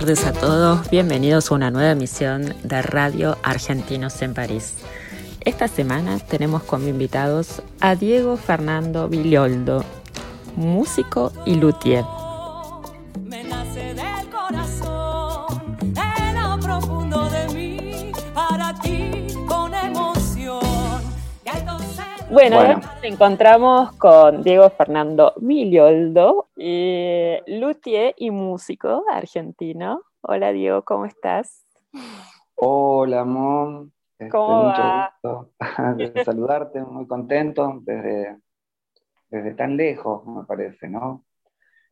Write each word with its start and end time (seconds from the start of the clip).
tardes 0.00 0.24
a 0.24 0.32
todos, 0.32 0.88
bienvenidos 0.88 1.50
a 1.50 1.56
una 1.56 1.70
nueva 1.70 1.90
emisión 1.90 2.54
de 2.62 2.80
Radio 2.80 3.36
Argentinos 3.42 4.22
en 4.22 4.32
París. 4.32 4.76
Esta 5.44 5.68
semana 5.68 6.18
tenemos 6.20 6.62
como 6.62 6.88
invitados 6.88 7.60
a 7.80 7.96
Diego 7.96 8.38
Fernando 8.38 9.10
Villoldo, 9.10 9.84
músico 10.56 11.32
y 11.44 11.56
luthier. 11.56 12.06
Bueno, 22.30 22.56
Bueno. 22.56 22.74
nos 22.78 23.02
encontramos 23.04 23.92
con 23.98 24.42
Diego 24.42 24.70
Fernando 24.70 25.34
Villoldo, 25.38 26.48
eh, 26.56 27.42
luthier 27.46 28.14
y 28.16 28.30
músico 28.30 29.04
argentino. 29.10 30.02
Hola 30.20 30.52
Diego, 30.52 30.82
¿cómo 30.84 31.06
estás? 31.06 31.64
Hola, 32.54 33.20
amor. 33.20 33.88
Este, 34.18 34.30
¿Cómo 34.30 34.64
mucho 34.68 34.82
va? 34.82 35.14
gusto 35.22 35.50
de 35.96 36.24
saludarte, 36.24 36.80
muy 36.82 37.06
contento 37.06 37.78
desde, 37.82 38.36
desde 39.28 39.54
tan 39.54 39.76
lejos, 39.76 40.24
me 40.26 40.44
parece, 40.44 40.88
¿no? 40.88 41.24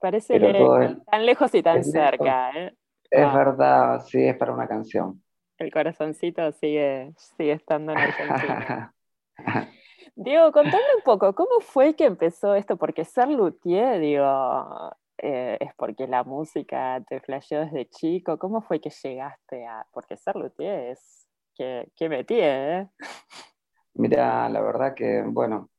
Parece 0.00 0.38
Pero 0.38 0.80
es- 0.82 1.04
tan 1.06 1.26
lejos 1.26 1.54
y 1.54 1.62
tan 1.62 1.76
lejos. 1.78 1.90
cerca. 1.90 2.50
¿eh? 2.52 2.74
Es 3.10 3.24
Ah. 3.24 3.34
verdad, 3.36 4.00
sí, 4.06 4.22
es 4.22 4.36
para 4.36 4.52
una 4.52 4.68
canción. 4.68 5.20
El 5.56 5.72
corazoncito 5.72 6.52
sigue, 6.52 7.12
sigue 7.16 7.52
estando 7.52 7.92
en 7.92 7.98
Argentina. 7.98 8.94
Diego, 10.20 10.50
contame 10.50 10.82
un 10.96 11.02
poco, 11.04 11.32
¿cómo 11.34 11.60
fue 11.60 11.94
que 11.94 12.04
empezó 12.04 12.54
esto? 12.56 12.76
Porque 12.76 13.04
ser 13.04 13.28
luthier, 13.28 14.00
digo, 14.00 14.24
eh, 15.18 15.56
es 15.60 15.72
porque 15.76 16.08
la 16.08 16.24
música 16.24 17.00
te 17.08 17.20
flasheó 17.20 17.60
desde 17.60 17.88
chico. 17.88 18.36
¿Cómo 18.36 18.60
fue 18.60 18.80
que 18.80 18.90
llegaste 18.90 19.64
a...? 19.66 19.86
Porque 19.92 20.16
ser 20.16 20.34
luthier 20.34 20.90
es... 20.90 21.28
que, 21.54 21.88
que 21.96 22.08
metí, 22.08 22.34
¿eh? 22.40 22.88
Mira, 23.94 24.48
la 24.48 24.60
verdad 24.60 24.94
que, 24.94 25.22
bueno, 25.22 25.70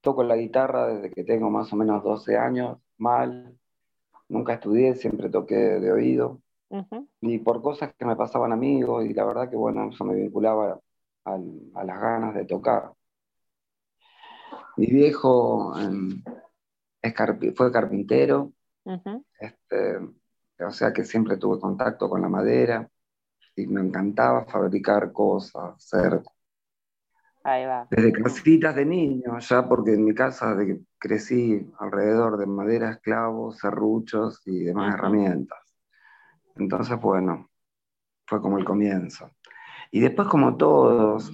toco 0.00 0.22
la 0.22 0.36
guitarra 0.36 0.86
desde 0.88 1.10
que 1.10 1.24
tengo 1.24 1.50
más 1.50 1.72
o 1.72 1.76
menos 1.76 2.02
12 2.02 2.36
años, 2.38 2.78
mal. 2.98 3.58
Nunca 4.28 4.54
estudié, 4.54 4.94
siempre 4.96 5.30
toqué 5.30 5.54
de 5.56 5.92
oído. 5.92 6.40
Ujú, 6.70 7.08
Y 7.20 7.38
por 7.38 7.62
cosas 7.62 7.94
que 7.96 8.04
me 8.06 8.16
pasaban 8.16 8.52
amigos, 8.52 9.04
y 9.06 9.14
la 9.14 9.24
verdad 9.24 9.50
que, 9.50 9.56
bueno, 9.56 9.90
eso 9.90 10.04
me 10.04 10.14
vinculaba 10.14 10.80
al- 11.24 11.60
a 11.74 11.84
las 11.84 12.00
ganas 12.00 12.34
de 12.34 12.46
tocar. 12.46 12.92
Mi 14.76 14.86
viejo 14.86 15.78
em, 15.78 16.22
es 17.02 17.14
carpi- 17.14 17.54
fue 17.54 17.70
carpintero, 17.70 18.52
este, 19.38 19.98
o 20.64 20.70
sea 20.70 20.92
que 20.92 21.04
siempre 21.04 21.36
tuve 21.36 21.60
contacto 21.60 22.08
con 22.08 22.22
la 22.22 22.28
madera 22.28 22.88
y 23.56 23.66
me 23.66 23.80
encantaba 23.80 24.44
fabricar 24.46 25.12
cosas, 25.12 25.74
hacer 25.76 26.22
Ahí 27.44 27.66
va. 27.66 27.86
desde 27.90 28.12
casitas 28.12 28.74
de 28.74 28.86
niño, 28.86 29.38
ya 29.38 29.68
porque 29.68 29.92
en 29.92 30.04
mi 30.04 30.14
casa 30.14 30.54
de 30.54 30.80
crecí 30.98 31.70
alrededor 31.78 32.38
de 32.38 32.46
maderas, 32.46 32.98
clavos, 33.00 33.58
serruchos 33.58 34.40
y 34.46 34.64
demás 34.64 34.94
herramientas. 34.94 35.58
Entonces, 36.56 36.98
bueno, 37.00 37.50
fue 38.26 38.40
como 38.40 38.58
el 38.58 38.64
comienzo. 38.64 39.30
Y 39.90 40.00
después, 40.00 40.28
como 40.28 40.56
todos, 40.56 41.30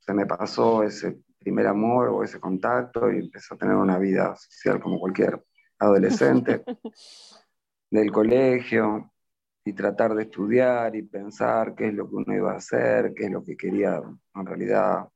se 0.00 0.14
me 0.14 0.26
pasó 0.26 0.82
ese 0.82 1.20
primer 1.42 1.66
amor 1.66 2.08
o 2.08 2.22
ese 2.22 2.40
contacto 2.40 3.10
y 3.10 3.18
empecé 3.18 3.54
a 3.54 3.58
tener 3.58 3.74
una 3.74 3.98
vida 3.98 4.34
social 4.36 4.80
como 4.80 4.98
cualquier 4.98 5.42
adolescente 5.78 6.62
del 7.90 8.10
colegio 8.10 9.12
y 9.64 9.72
tratar 9.72 10.14
de 10.14 10.24
estudiar 10.24 10.96
y 10.96 11.02
pensar 11.02 11.74
qué 11.74 11.88
es 11.88 11.94
lo 11.94 12.08
que 12.08 12.16
uno 12.16 12.34
iba 12.34 12.52
a 12.52 12.56
hacer, 12.56 13.12
qué 13.14 13.26
es 13.26 13.30
lo 13.30 13.44
que 13.44 13.56
quería 13.56 14.02
en 14.34 14.46
realidad 14.46 15.08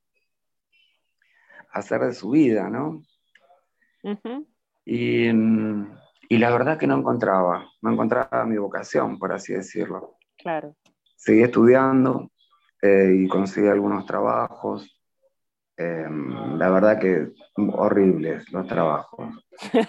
hacer 1.71 2.01
de 2.01 2.13
su 2.13 2.31
vida, 2.31 2.69
¿no? 2.69 3.03
Ujú, 4.03 4.47
Y, 4.85 5.31
mm, 5.31 5.97
y 6.29 6.37
la 6.37 6.51
verdad 6.51 6.77
que 6.77 6.87
no 6.87 6.97
encontraba, 6.97 7.69
no 7.81 7.91
encontraba 7.91 8.45
mi 8.45 8.57
vocación, 8.57 9.17
por 9.17 9.33
así 9.33 9.53
decirlo. 9.53 10.17
Claro. 10.37 10.75
Seguí 11.15 11.41
estudiando 11.41 12.31
eh, 12.81 13.11
y 13.17 13.27
conseguí 13.27 13.67
algunos 13.67 14.05
trabajos. 14.05 14.96
Eh, 15.77 16.07
la 16.09 16.69
verdad 16.69 16.99
que 16.99 17.33
horribles 17.55 18.51
los 18.51 18.67
trabajos. 18.67 19.29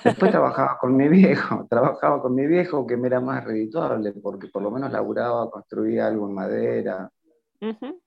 Después 0.04 0.30
trabajaba 0.30 0.78
con 0.78 0.96
mi 0.96 1.08
viejo, 1.08 1.66
trabajaba 1.70 2.20
con 2.22 2.34
mi 2.34 2.46
viejo 2.46 2.86
que 2.86 2.96
me 2.96 3.08
era 3.08 3.20
más 3.20 3.44
redituable 3.44 4.12
porque 4.12 4.48
por 4.48 4.62
lo 4.62 4.70
menos 4.70 4.92
laburaba, 4.92 5.50
construía 5.50 6.06
algo 6.06 6.28
en 6.28 6.34
madera 6.34 7.10
Ujú, 7.60 8.00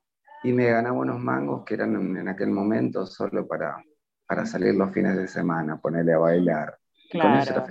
y 0.44 0.54
me 0.54 0.68
ganaba 0.72 0.98
unos 0.98 1.20
mangos 1.20 1.64
que 1.66 1.74
eran 1.76 1.96
en, 1.96 2.18
en 2.18 2.28
aquel 2.28 2.50
momento 2.50 3.06
solo 3.06 3.48
para, 3.48 3.84
para 4.26 4.46
salir 4.46 4.76
los 4.76 4.92
fines 4.92 5.16
de 5.16 5.28
semana, 5.28 5.80
ponerle 5.80 6.14
a 6.14 6.20
bailar. 6.20 6.78
Claro. 7.10 7.66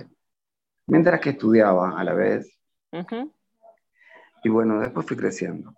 Mientras 0.87 1.19
que 1.19 1.31
estudiaba 1.31 1.99
a 1.99 2.03
la 2.03 2.13
vez, 2.13 2.57
ujú. 2.91 3.33
y 4.43 4.49
bueno, 4.49 4.79
después 4.79 5.05
fui 5.05 5.17
creciendo. 5.17 5.73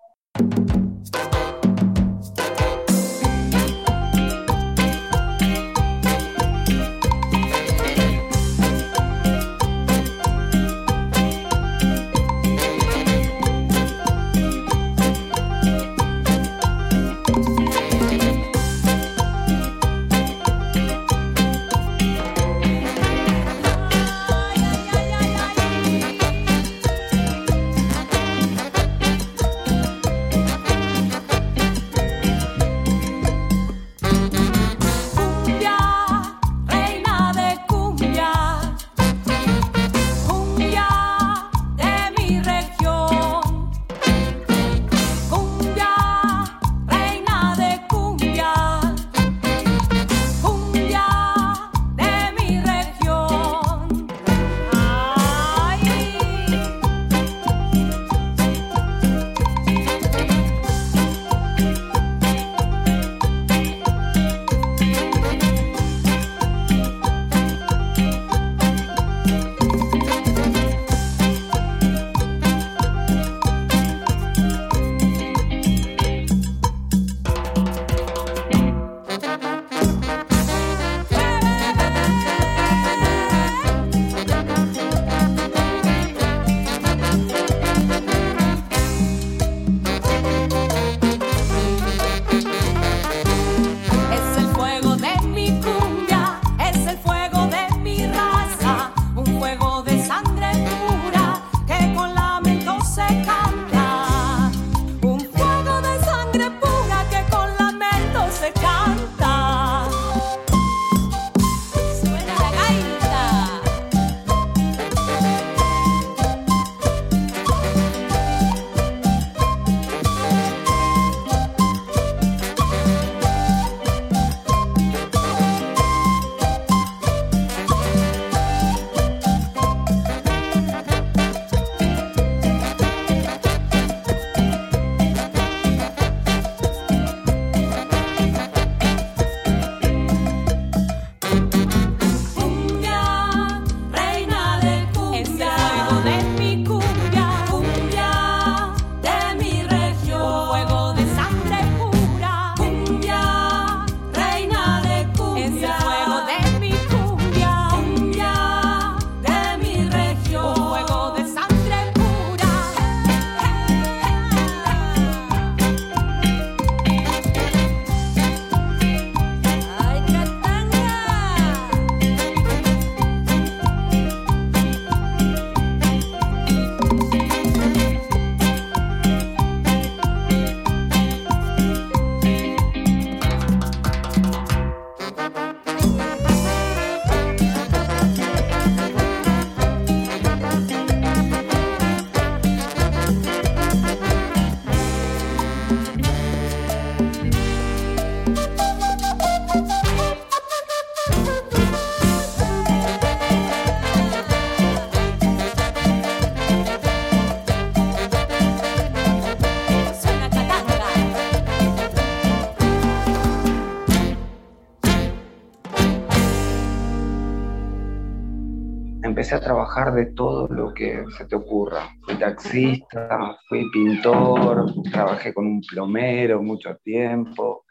Empecé 219.14 219.36
a 219.36 219.40
trabajar 219.40 219.94
de 219.94 220.08
todo 220.08 220.48
lo 220.48 220.74
que 220.74 221.06
se 221.16 221.26
te 221.26 221.36
ocurra. 221.36 221.88
Fui 222.02 222.16
taxista, 222.16 223.38
fui 223.48 223.70
pintor, 223.70 224.74
trabajé 224.92 225.32
con 225.36 225.46
un 225.46 225.62
plomero 225.62 226.42
mucho 226.42 226.76
tiempo. 226.78 227.68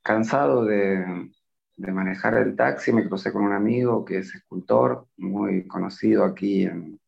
Cansado 0.00 0.64
de, 0.64 1.28
de 1.76 1.92
manejar 1.92 2.38
el 2.38 2.56
taxi, 2.56 2.90
me 2.94 3.06
crucé 3.06 3.30
con 3.34 3.42
un 3.42 3.52
amigo 3.52 4.02
que 4.02 4.20
es 4.20 4.34
escultor, 4.34 5.06
muy 5.18 5.66
conocido 5.66 6.24
aquí 6.24 6.62
en, 6.62 6.98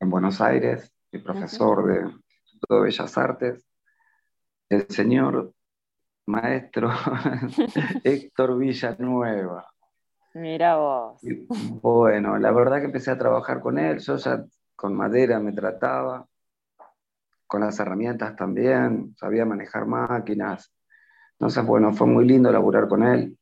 en 0.00 0.10
Buenos 0.10 0.40
Aires, 0.40 0.92
y 1.12 1.18
profesor 1.18 1.86
de 1.86 2.10
Instituto 2.10 2.74
de 2.74 2.82
Bellas 2.82 3.18
Artes, 3.18 3.64
el 4.68 4.88
señor 4.88 5.54
maestro 6.26 6.90
Héctor 8.02 8.58
Villanueva. 8.58 9.71
Mira 10.34 10.76
vos. 10.76 11.20
bueno, 11.82 12.38
la 12.38 12.50
verdad 12.52 12.78
que 12.78 12.86
empecé 12.86 13.10
a 13.10 13.18
trabajar 13.18 13.60
con 13.60 13.78
él, 13.78 13.98
yo 13.98 14.16
ya 14.16 14.44
con 14.74 14.94
madera 14.94 15.38
me 15.38 15.52
trataba, 15.52 16.26
con 17.46 17.60
las 17.60 17.78
herramientas 17.78 18.34
también, 18.34 19.14
sabía 19.16 19.44
manejar 19.44 19.86
máquinas. 19.86 20.72
Entonces, 21.32 21.64
bueno, 21.66 21.92
fue 21.92 22.06
muy 22.06 22.26
lindo 22.26 22.50
laburar 22.50 22.88
con 22.88 23.02
él. 23.02 23.36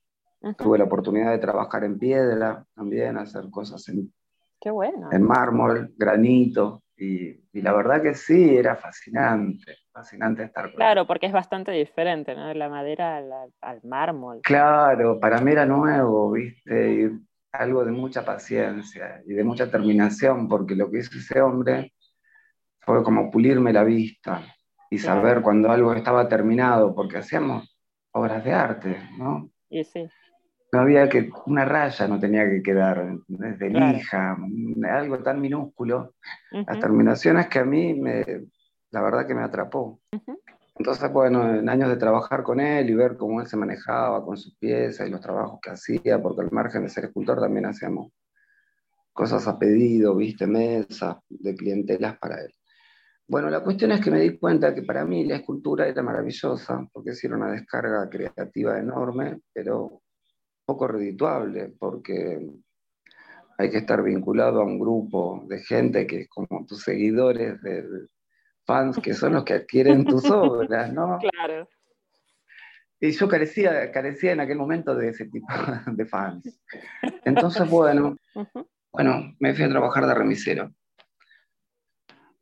Tuve 0.56 0.78
la 0.78 0.84
oportunidad 0.84 1.30
de 1.30 1.38
trabajar 1.38 1.84
en 1.84 1.98
piedra 1.98 2.64
también, 2.74 3.18
hacer 3.18 3.48
cosas 3.50 3.86
en, 3.88 4.12
Qué 4.60 4.70
bueno. 4.70 5.10
en 5.12 5.22
mármol, 5.22 5.94
granito, 5.96 6.82
y, 6.96 7.28
y, 7.52 7.62
la 7.62 7.72
verdad 7.72 8.02
que 8.02 8.14
sí, 8.14 8.56
era 8.56 8.76
fascinante, 8.76 9.76
fascinante 9.92 10.44
estar 10.44 10.64
con 10.66 10.74
Claro, 10.76 11.06
porque 11.06 11.26
es 11.26 11.32
bastante 11.32 11.72
diferente, 11.72 12.34
¿no? 12.34 12.52
La 12.54 12.68
madera 12.68 13.18
al, 13.18 13.30
al 13.60 13.80
mármol. 13.84 14.40
Claro, 14.42 15.18
para 15.20 15.40
mí 15.40 15.52
era 15.52 15.66
nuevo, 15.66 16.30
¿viste? 16.32 16.92
Y 16.92 17.10
algo 17.52 17.84
de 17.84 17.92
mucha 17.92 18.24
paciencia 18.24 19.22
y 19.26 19.34
de 19.34 19.44
mucha 19.44 19.70
terminación, 19.70 20.48
porque 20.48 20.74
lo 20.76 20.90
que 20.90 20.98
hizo 20.98 21.18
ese 21.18 21.40
hombre 21.40 21.92
fue 22.80 23.02
como 23.02 23.30
pulirme 23.30 23.72
la 23.72 23.84
vista 23.84 24.42
y 24.90 24.98
Claro. 24.98 25.20
saber 25.20 25.42
cuando 25.42 25.70
algo 25.70 25.92
estaba 25.92 26.28
terminado, 26.28 26.94
porque 26.94 27.18
hacíamos 27.18 27.76
obras 28.12 28.44
de 28.44 28.52
arte, 28.52 28.96
¿no? 29.18 29.50
Y 29.68 29.84
sí, 29.84 30.08
No 30.72 30.80
había 30.80 31.08
que, 31.08 31.30
una 31.46 31.64
raya 31.64 32.06
no 32.06 32.20
tenía 32.20 32.48
que 32.48 32.62
quedar, 32.62 33.16
desde 33.26 33.70
Claro. 33.70 33.96
lija, 33.96 34.36
algo 34.88 35.18
tan 35.18 35.40
minúsculo. 35.40 36.14
Las 36.52 36.78
terminaciones 36.78 37.48
que 37.48 37.58
a 37.58 37.64
mí, 37.64 37.94
me, 37.94 38.24
la 38.90 39.02
verdad 39.02 39.26
que 39.26 39.34
me 39.34 39.42
atrapó. 39.42 40.00
Entonces, 40.76 41.12
bueno, 41.12 41.54
en 41.54 41.68
años 41.68 41.90
de 41.90 41.96
trabajar 41.96 42.42
con 42.42 42.58
él 42.58 42.88
y 42.88 42.94
ver 42.94 43.16
cómo 43.16 43.40
él 43.40 43.46
se 43.46 43.56
manejaba 43.56 44.24
con 44.24 44.36
sus 44.36 44.56
piezas 44.56 45.06
y 45.06 45.10
los 45.10 45.20
trabajos 45.20 45.60
que 45.62 45.70
hacía, 45.70 46.20
porque 46.22 46.40
al 46.40 46.50
margen 46.50 46.82
de 46.82 46.88
ser 46.88 47.04
escultor 47.04 47.38
también 47.38 47.66
hacíamos 47.66 48.12
cosas 49.12 49.46
a 49.46 49.58
pedido, 49.58 50.16
viste, 50.16 50.46
mesas 50.46 51.16
de 51.28 51.54
clientelas 51.54 52.18
para 52.18 52.40
él. 52.42 52.54
Bueno, 53.28 53.50
la 53.50 53.62
cuestión 53.62 53.92
es 53.92 54.00
que 54.00 54.10
me 54.10 54.20
di 54.20 54.38
cuenta 54.38 54.74
que 54.74 54.82
para 54.82 55.04
mí 55.04 55.24
la 55.24 55.36
escultura 55.36 55.86
era 55.86 56.02
maravillosa, 56.02 56.88
porque 56.92 57.12
sí 57.12 57.26
era 57.26 57.36
una 57.36 57.52
descarga 57.52 58.08
creativa 58.08 58.78
enorme, 58.78 59.42
pero 59.52 60.02
poco 60.64 60.88
redituable, 60.88 61.74
porque 61.78 62.50
hay 63.58 63.70
que 63.70 63.78
estar 63.78 64.02
vinculado 64.02 64.62
a 64.62 64.64
un 64.64 64.80
grupo 64.80 65.44
de 65.46 65.58
gente 65.60 66.06
que 66.06 66.22
es 66.22 66.28
como 66.28 66.64
tus 66.66 66.82
seguidores, 66.82 67.60
de 67.60 68.08
fans, 68.70 68.98
que 69.02 69.14
son 69.14 69.32
los 69.32 69.44
que 69.44 69.54
adquieren 69.54 70.06
tus 70.06 70.30
obras, 70.30 70.92
¿no? 70.92 71.18
claro. 71.32 71.68
Y 73.00 73.10
yo 73.12 73.28
carecía, 73.28 73.90
carecía 73.90 74.32
en 74.32 74.40
aquel 74.40 74.58
momento 74.58 74.94
de 74.94 75.08
ese 75.08 75.24
tipo 75.26 75.46
de 75.86 76.06
fans. 76.06 76.60
Entonces, 77.24 77.68
bueno, 77.68 78.16
ujú, 78.34 78.68
bueno, 78.92 79.34
me 79.40 79.54
fui 79.54 79.64
a 79.64 79.68
trabajar 79.68 80.06
de 80.06 80.14
remisero. 80.14 80.70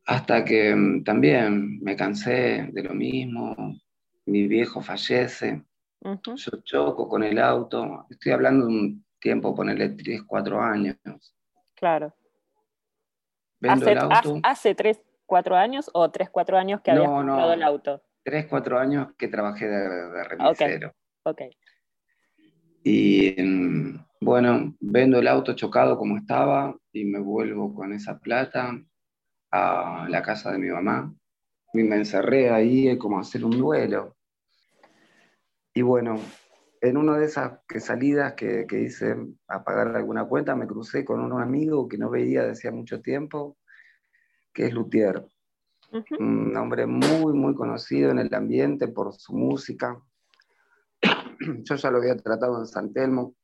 Hasta 0.04 0.44
que 0.44 0.75
mm, 0.75 1.04
también 1.04 1.80
me 1.80 1.97
cansé 1.97 2.68
de 2.73 2.82
lo 2.82 2.94
mismo, 2.94 3.54
mi 4.26 4.47
viejo 4.49 4.82
fallece, 4.82 5.62
ujú. 6.00 6.37
yo 6.37 6.50
choco 6.64 7.08
con 7.08 7.23
el 7.23 7.38
auto, 7.38 8.06
estoy 8.11 8.32
hablando 8.32 8.66
de 8.66 8.73
un 8.73 9.04
tiempo, 9.20 9.54
ponerle 9.54 9.90
3, 9.90 10.23
4 10.26 10.61
años. 10.61 10.97
Claro. 11.75 12.14
Vendo 13.61 13.85
Hace, 13.85 13.92
el 13.92 13.99
auto, 13.99 14.14
hace, 14.14 14.40
hace 14.42 14.75
tres, 14.75 15.00
cuatro 15.28 15.54
años 15.54 15.90
o 15.92 16.11
tres, 16.11 16.30
cuatro 16.30 16.56
años 16.58 16.80
que 16.80 16.90
habías 16.90 17.06
No, 17.06 17.23
no. 17.23 17.32
comprado 17.32 17.52
el 17.52 17.62
auto. 17.62 18.02
3, 18.25 18.47
4 18.47 18.78
años 18.78 19.08
que 19.16 19.28
trabajé 19.28 19.66
de, 19.68 19.88
de 20.11 20.25
remisero. 20.25 20.92
Ok. 21.23 21.42
Y 22.85 23.35
mm, 23.42 24.04
bueno, 24.20 24.75
vendo 24.80 25.18
el 25.18 25.28
auto 25.28 25.54
chocado 25.54 25.97
como 25.97 26.16
estaba 26.18 26.76
y 26.92 27.04
me 27.04 27.20
vuelvo 27.20 27.75
con 27.75 27.92
esa 27.92 28.18
plata 28.18 28.78
a 29.50 30.06
la 30.11 30.23
casa 30.23 30.52
de 30.52 30.58
mi 30.58 30.68
mamá. 30.68 31.14
Y 31.73 31.82
me 31.85 31.97
encerré 31.97 32.50
ahí 32.50 32.99
como 32.99 33.16
a 33.18 33.23
hacer 33.23 33.44
un 33.44 33.56
duelo. 33.56 34.16
Y 35.73 35.80
bueno, 35.82 36.20
en 36.80 36.97
una 36.97 37.16
de 37.16 37.26
esas 37.26 37.61
que 37.66 37.80
salidas 37.80 38.35
que, 38.35 38.66
que 38.66 38.80
hice 38.80 39.16
a 39.47 39.64
pagar 39.64 39.97
alguna 39.97 40.26
cuenta, 40.26 40.54
me 40.54 40.66
crucé 40.66 41.04
con 41.04 41.20
un 41.20 41.40
amigo 41.40 41.88
que 41.88 41.99
no 41.99 42.11
veía 42.11 42.40
desde 42.42 42.52
hacía 42.52 42.73
mucho 42.73 43.00
tiempo, 43.00 43.56
que 44.59 44.67
es 44.67 44.75
Luthier. 44.75 45.25
Un 46.19 46.57
hombre 46.57 46.85
muy, 46.85 47.33
muy 47.33 47.55
conocido 47.55 48.11
en 48.11 48.19
el 48.19 48.35
ambiente 48.35 48.88
por 48.88 49.15
su 49.15 49.33
música. 49.33 50.03
Yo 51.62 51.77
ya 51.77 51.91
lo 51.93 51.99
había 51.99 52.17
tratado 52.17 52.59
en 52.59 52.67
San 52.67 52.93
Telmo. 52.93 53.37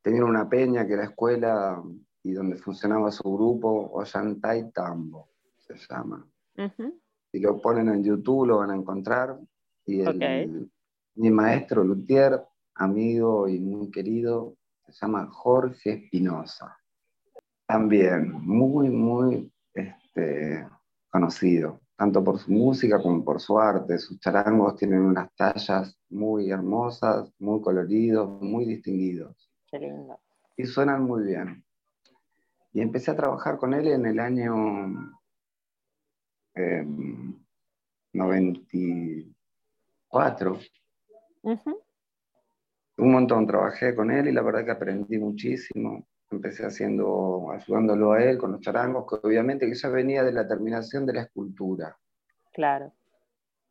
Tenía 0.00 0.24
una 0.24 0.48
peña 0.48 0.86
que 0.86 0.92
era 0.92 1.04
escuela 1.06 1.82
y 2.22 2.32
donde 2.34 2.56
funcionaba 2.56 3.10
su 3.10 3.24
grupo, 3.24 3.90
Ollantay 3.94 4.70
Tambo, 4.70 5.30
se 5.58 5.74
llama. 5.74 6.24
Si 7.32 7.40
lo 7.40 7.60
ponen 7.60 7.88
en 7.88 8.04
YouTube 8.04 8.46
lo 8.46 8.58
van 8.58 8.70
a 8.70 8.76
encontrar. 8.76 9.40
Y 9.86 10.02
el- 10.02 10.70
mi 11.16 11.30
maestro 11.30 11.82
Luthier, 11.82 12.40
amigo 12.76 13.48
y 13.48 13.58
muy 13.58 13.90
querido, 13.90 14.54
se 14.86 14.92
llama 14.92 15.26
Jorge 15.32 15.90
Espinosa. 16.04 16.78
También 17.68 18.32
muy, 18.32 18.88
muy 18.88 19.52
este, 19.74 20.66
conocido, 21.10 21.82
tanto 21.98 22.24
por 22.24 22.38
su 22.38 22.50
música 22.50 22.98
como 23.00 23.22
por 23.22 23.40
su 23.42 23.58
arte. 23.58 23.98
Sus 23.98 24.18
charangos 24.20 24.76
tienen 24.76 25.00
unas 25.02 25.30
tallas 25.36 25.94
muy 26.08 26.50
hermosas, 26.50 27.30
muy 27.38 27.60
coloridos, 27.60 28.40
muy 28.40 28.64
distinguidos 28.64 29.50
Qué 29.70 29.80
lindo. 29.80 30.18
y 30.56 30.64
suenan 30.64 31.02
muy 31.04 31.24
bien. 31.24 31.62
Y 32.72 32.80
empecé 32.80 33.10
a 33.10 33.16
trabajar 33.16 33.58
con 33.58 33.74
él 33.74 33.88
en 33.88 34.06
el 34.06 34.18
año 34.18 34.54
em, 36.54 37.34
94. 38.14 40.58
Ujú, 41.42 41.82
Un 42.98 43.12
montón 43.12 43.46
trabajé 43.46 43.94
con 43.94 44.10
él 44.10 44.28
y 44.28 44.32
la 44.32 44.40
verdad 44.42 44.64
que 44.64 44.70
aprendí 44.70 45.18
muchísimo. 45.18 46.06
Empecé 46.30 46.66
haciendo, 46.66 47.50
ayudándolo 47.52 48.12
a 48.12 48.22
él 48.22 48.36
con 48.36 48.52
los 48.52 48.60
charangos, 48.60 49.06
que 49.08 49.26
obviamente 49.26 49.66
que 49.66 49.74
ya 49.74 49.88
venía 49.88 50.22
de 50.22 50.32
la 50.32 50.46
terminación 50.46 51.06
de 51.06 51.14
la 51.14 51.22
escultura, 51.22 51.96
Claro. 52.52 52.92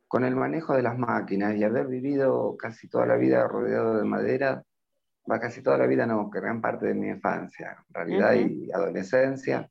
con 0.08 0.24
el 0.24 0.34
manejo 0.34 0.74
de 0.74 0.82
las 0.82 0.98
máquinas 0.98 1.54
y 1.54 1.62
haber 1.62 1.86
vivido 1.86 2.56
casi 2.56 2.88
toda 2.88 3.06
la 3.06 3.16
vida 3.16 3.46
rodeado 3.46 3.98
de 3.98 4.04
madera, 4.04 4.64
va 5.30 5.38
casi 5.38 5.62
toda 5.62 5.78
la 5.78 5.86
vida 5.86 6.06
no, 6.06 6.30
que 6.30 6.40
gran 6.40 6.60
parte 6.60 6.86
de 6.86 6.94
mi 6.94 7.08
infancia, 7.08 7.84
en 7.88 7.94
realidad 7.94 8.34
y 8.34 8.72
adolescencia. 8.72 9.70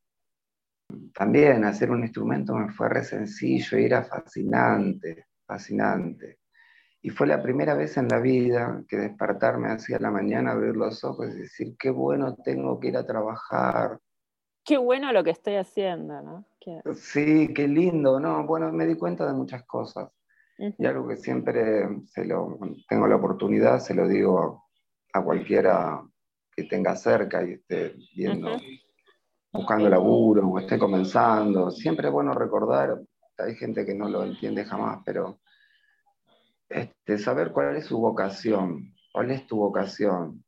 También 1.14 1.66
hacer 1.66 1.92
un 1.92 2.04
instrumento 2.04 2.54
me 2.56 2.72
fue 2.72 2.88
re 2.90 3.04
sencillo 3.04 3.78
y 3.78 3.86
era 3.86 4.04
fascinante, 4.04 5.26
fascinante. 5.46 6.38
Y 7.08 7.10
fue 7.10 7.26
la 7.26 7.42
primera 7.42 7.74
vez 7.74 7.96
en 7.96 8.10
la 8.10 8.20
vida 8.20 8.84
que 8.90 8.98
despertarme 8.98 9.70
así 9.70 9.94
a 9.94 10.00
la 10.00 10.12
mañana, 10.12 10.52
abrir 10.52 10.76
los 10.76 11.06
ojos 11.06 11.30
y 11.30 11.40
decir, 11.40 11.78
qué 11.80 11.90
bueno 11.90 12.36
tengo 12.44 12.82
que 12.82 12.90
ir 12.90 12.98
a 12.98 13.06
trabajar. 13.06 13.98
Qué 14.66 14.76
bueno 14.76 15.14
lo 15.14 15.24
que 15.24 15.30
estoy 15.30 15.56
haciendo, 15.56 16.22
¿no? 16.22 16.46
Qué- 16.60 16.82
Sí, 16.96 17.54
qué 17.54 17.66
lindo, 17.66 18.20
¿no? 18.20 18.46
Bueno, 18.46 18.74
me 18.74 18.86
di 18.86 18.96
cuenta 18.98 19.26
de 19.26 19.32
muchas 19.32 19.64
cosas. 19.64 20.10
Ujú, 20.60 20.76
Y 20.80 20.86
algo 20.86 21.08
que 21.08 21.16
siempre 21.16 21.88
se 22.08 22.26
lo, 22.26 22.60
tengo 22.90 23.08
la 23.08 23.16
oportunidad, 23.16 23.80
se 23.80 23.94
lo 23.94 24.06
digo 24.06 24.66
a 25.14 25.24
cualquiera 25.24 26.02
que 26.54 26.64
tenga 26.64 26.94
cerca 26.98 27.42
y 27.42 27.54
esté 27.54 27.96
viendo, 28.18 28.52
Ujú. 28.54 28.62
buscando 29.54 29.88
laburo 29.88 30.46
o 30.46 30.60
esté 30.60 30.78
comenzando. 30.78 31.72
Siempre 31.72 32.08
es 32.10 32.14
bueno 32.14 32.34
recordar, 32.34 33.00
hay 33.38 33.56
gente 33.56 33.86
que 33.86 33.96
no 33.96 34.10
lo 34.10 34.26
entiende 34.26 34.66
jamás, 34.66 35.00
pero 35.06 35.40
este, 36.70 37.18
saber 37.18 37.52
cuál 37.52 37.76
es 37.78 37.86
su 37.86 37.98
vocación, 38.00 38.94
cuál 39.12 39.32
es 39.32 39.48
tu 39.48 39.58
vocación, 39.58 40.44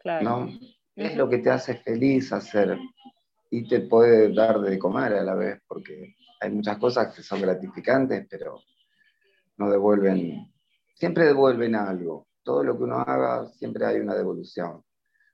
Claro. 0.00 0.24
¿no? 0.24 0.58
¿Qué 0.94 1.06
es 1.06 1.16
lo 1.16 1.28
que 1.28 1.38
te 1.38 1.50
hace 1.50 1.76
feliz 1.76 2.32
hacer? 2.32 2.78
Y 3.50 3.66
te 3.66 3.80
puede 3.80 4.32
dar 4.32 4.60
de 4.60 4.78
comer 4.78 5.14
a 5.14 5.24
la 5.24 5.34
vez, 5.34 5.60
porque 5.66 6.14
hay 6.40 6.50
muchas 6.50 6.78
cosas 6.78 7.14
que 7.14 7.22
son 7.22 7.40
gratificantes, 7.40 8.26
pero 8.28 8.60
no 9.56 9.70
devuelven, 9.70 10.52
siempre 10.94 11.24
devuelven 11.24 11.74
algo. 11.74 12.28
Todo 12.42 12.62
lo 12.62 12.76
que 12.76 12.84
uno 12.84 12.98
haga, 12.98 13.46
siempre 13.48 13.86
hay 13.86 13.96
una 13.96 14.14
devolución. 14.14 14.84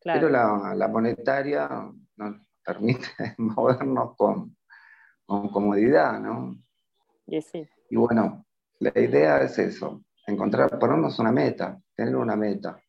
Pero 0.03 0.29
la, 0.29 0.73
la, 0.75 0.89
monetaria 0.89 1.69
nos 2.17 2.37
permite 2.65 3.09
movernos 3.39 4.17
con, 4.17 4.57
con 5.27 5.49
comodidad, 5.49 6.21
¿no? 6.21 6.57
Y 7.27 7.43
sí. 7.43 7.69
Y 7.91 7.97
bueno, 7.97 8.47
la 8.79 8.99
idea 8.99 9.43
es 9.43 9.59
eso, 9.59 10.03
encontrar, 10.31 10.79
ponernos 10.79 11.19
una 11.19 11.33
meta, 11.33 11.81
tener 11.95 12.17
una 12.17 12.37
meta. 12.37 12.81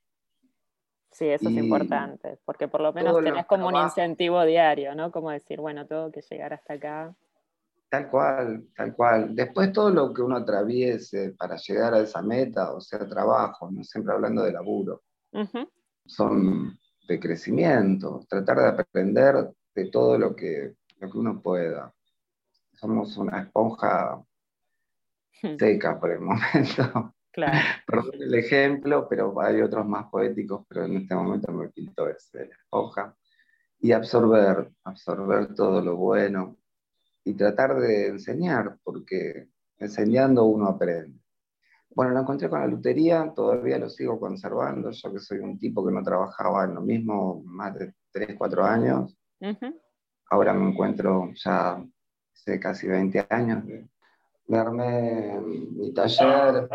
Sí, 1.11 1.27
eso 1.27 1.49
es 1.49 1.55
importante, 1.55 2.39
porque 2.45 2.69
por 2.69 2.81
lo 2.81 2.93
menos 2.93 3.21
tenés 3.21 3.45
como 3.45 3.67
un 3.67 3.75
incentivo 3.75 4.43
diario, 4.45 4.95
¿no? 4.95 5.11
Como 5.11 5.29
decir, 5.29 5.59
bueno, 5.59 5.85
tengo 5.85 6.09
que 6.09 6.21
llegar 6.21 6.53
hasta 6.53 6.75
acá. 6.75 7.13
Tal 7.89 8.09
cual, 8.09 8.67
tal 8.73 8.95
cual. 8.95 9.35
Después 9.35 9.73
todo 9.73 9.89
lo 9.89 10.13
que 10.13 10.21
uno 10.21 10.37
atraviese 10.37 11.31
para 11.31 11.57
llegar 11.57 11.93
a 11.93 11.99
esa 11.99 12.21
meta, 12.21 12.71
o 12.71 12.79
sea, 12.79 13.05
trabajo, 13.05 13.69
no 13.69 13.83
siempre 13.83 14.13
hablando 14.13 14.43
de 14.43 14.53
laburo, 14.53 15.03
son 16.05 16.79
de 17.05 17.19
crecimiento, 17.19 18.25
tratar 18.29 18.59
de 18.59 18.67
aprender 18.81 19.51
de 19.75 19.89
todo 19.89 20.17
lo 20.17 20.33
que, 20.33 20.75
lo 20.99 21.11
que 21.11 21.17
uno 21.17 21.41
pueda. 21.41 21.93
Somos 22.71 23.17
una 23.17 23.41
esponja 23.41 24.23
seca 25.59 25.99
por 25.99 26.11
el 26.11 26.21
momento. 26.21 27.13
Claro. 27.31 27.53
Perdón 27.87 28.11
el 28.19 28.35
ejemplo, 28.35 29.07
pero 29.09 29.39
hay 29.41 29.61
otros 29.61 29.85
más 29.87 30.07
poéticos, 30.09 30.65
pero 30.67 30.85
en 30.85 30.97
este 30.97 31.15
momento 31.15 31.51
me 31.51 31.69
pinto 31.69 32.07
ese, 32.07 32.47
la 32.47 32.55
esponja. 32.55 33.15
Y 33.79 33.93
absorber, 33.93 34.71
absorber 34.83 35.55
todo 35.55 35.81
lo 35.81 35.95
bueno 35.95 36.57
y 37.23 37.33
tratar 37.33 37.79
de 37.79 38.07
enseñar, 38.07 38.77
porque 38.83 39.47
enseñando 39.77 40.45
uno 40.45 40.67
aprende. 40.67 41.19
Bueno, 41.93 42.11
lo 42.11 42.21
encontré 42.21 42.49
con 42.49 42.59
la 42.59 42.67
lutería, 42.67 43.31
todavía 43.35 43.77
lo 43.77 43.89
sigo 43.89 44.19
conservando, 44.19 44.91
yo 44.91 45.11
que 45.11 45.19
soy 45.19 45.39
un 45.39 45.59
tipo 45.59 45.85
que 45.85 45.91
no 45.91 46.03
trabajaba 46.03 46.63
en 46.65 46.75
lo 46.75 46.81
mismo 46.81 47.41
más 47.45 47.73
de 47.77 47.93
3, 48.11 48.35
4 48.37 48.63
años. 48.63 49.17
Ahora 50.29 50.53
me 50.53 50.69
encuentro 50.69 51.31
ya 51.33 51.83
hace 52.33 52.59
casi 52.59 52.87
20 52.87 53.25
años 53.29 53.65
de, 53.65 53.89
darme 54.47 55.39
mi 55.41 55.93
taller 55.93 56.69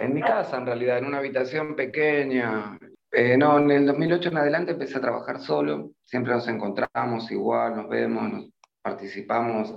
en, 0.00 0.14
mi 0.14 0.20
casa, 0.20 0.58
en 0.58 0.66
realidad, 0.66 0.98
en 0.98 1.06
una 1.06 1.18
habitación 1.18 1.74
pequeña. 1.76 2.78
Eh, 3.12 3.36
no, 3.36 3.58
en 3.58 3.70
el 3.70 3.86
2008 3.86 4.30
en 4.30 4.38
adelante 4.38 4.72
empecé 4.72 4.98
a 4.98 5.02
trabajar 5.02 5.38
solo, 5.40 5.92
siempre 6.04 6.32
nos 6.32 6.48
encontramos 6.48 7.30
igual, 7.30 7.76
nos 7.76 7.88
vemos, 7.88 8.32
nos 8.32 8.50
participamos, 8.82 9.72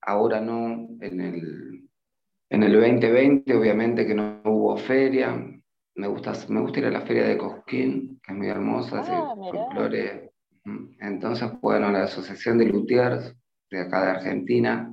ahora 0.00 0.40
no, 0.40 0.88
en 1.00 1.20
el, 1.20 1.88
en 2.48 2.62
el 2.64 2.72
2020 2.72 3.54
obviamente 3.54 4.04
que 4.04 4.14
no 4.14 4.40
hubo 4.44 4.76
feria, 4.76 5.36
me 5.94 6.08
gusta, 6.08 6.32
me 6.48 6.60
gusta 6.60 6.80
ir 6.80 6.86
a 6.86 6.90
la 6.90 7.02
feria 7.02 7.24
de 7.24 7.38
Cosquín, 7.38 8.20
que 8.24 8.32
es 8.32 8.38
muy 8.38 8.48
hermosa, 8.48 9.04
ah, 9.06 9.34
Entonces, 11.00 11.48
bueno, 11.60 11.92
la 11.92 12.04
Asociación 12.04 12.58
de 12.58 12.66
Luthiers 12.66 13.36
de 13.70 13.80
acá 13.82 14.04
de 14.04 14.10
Argentina, 14.10 14.92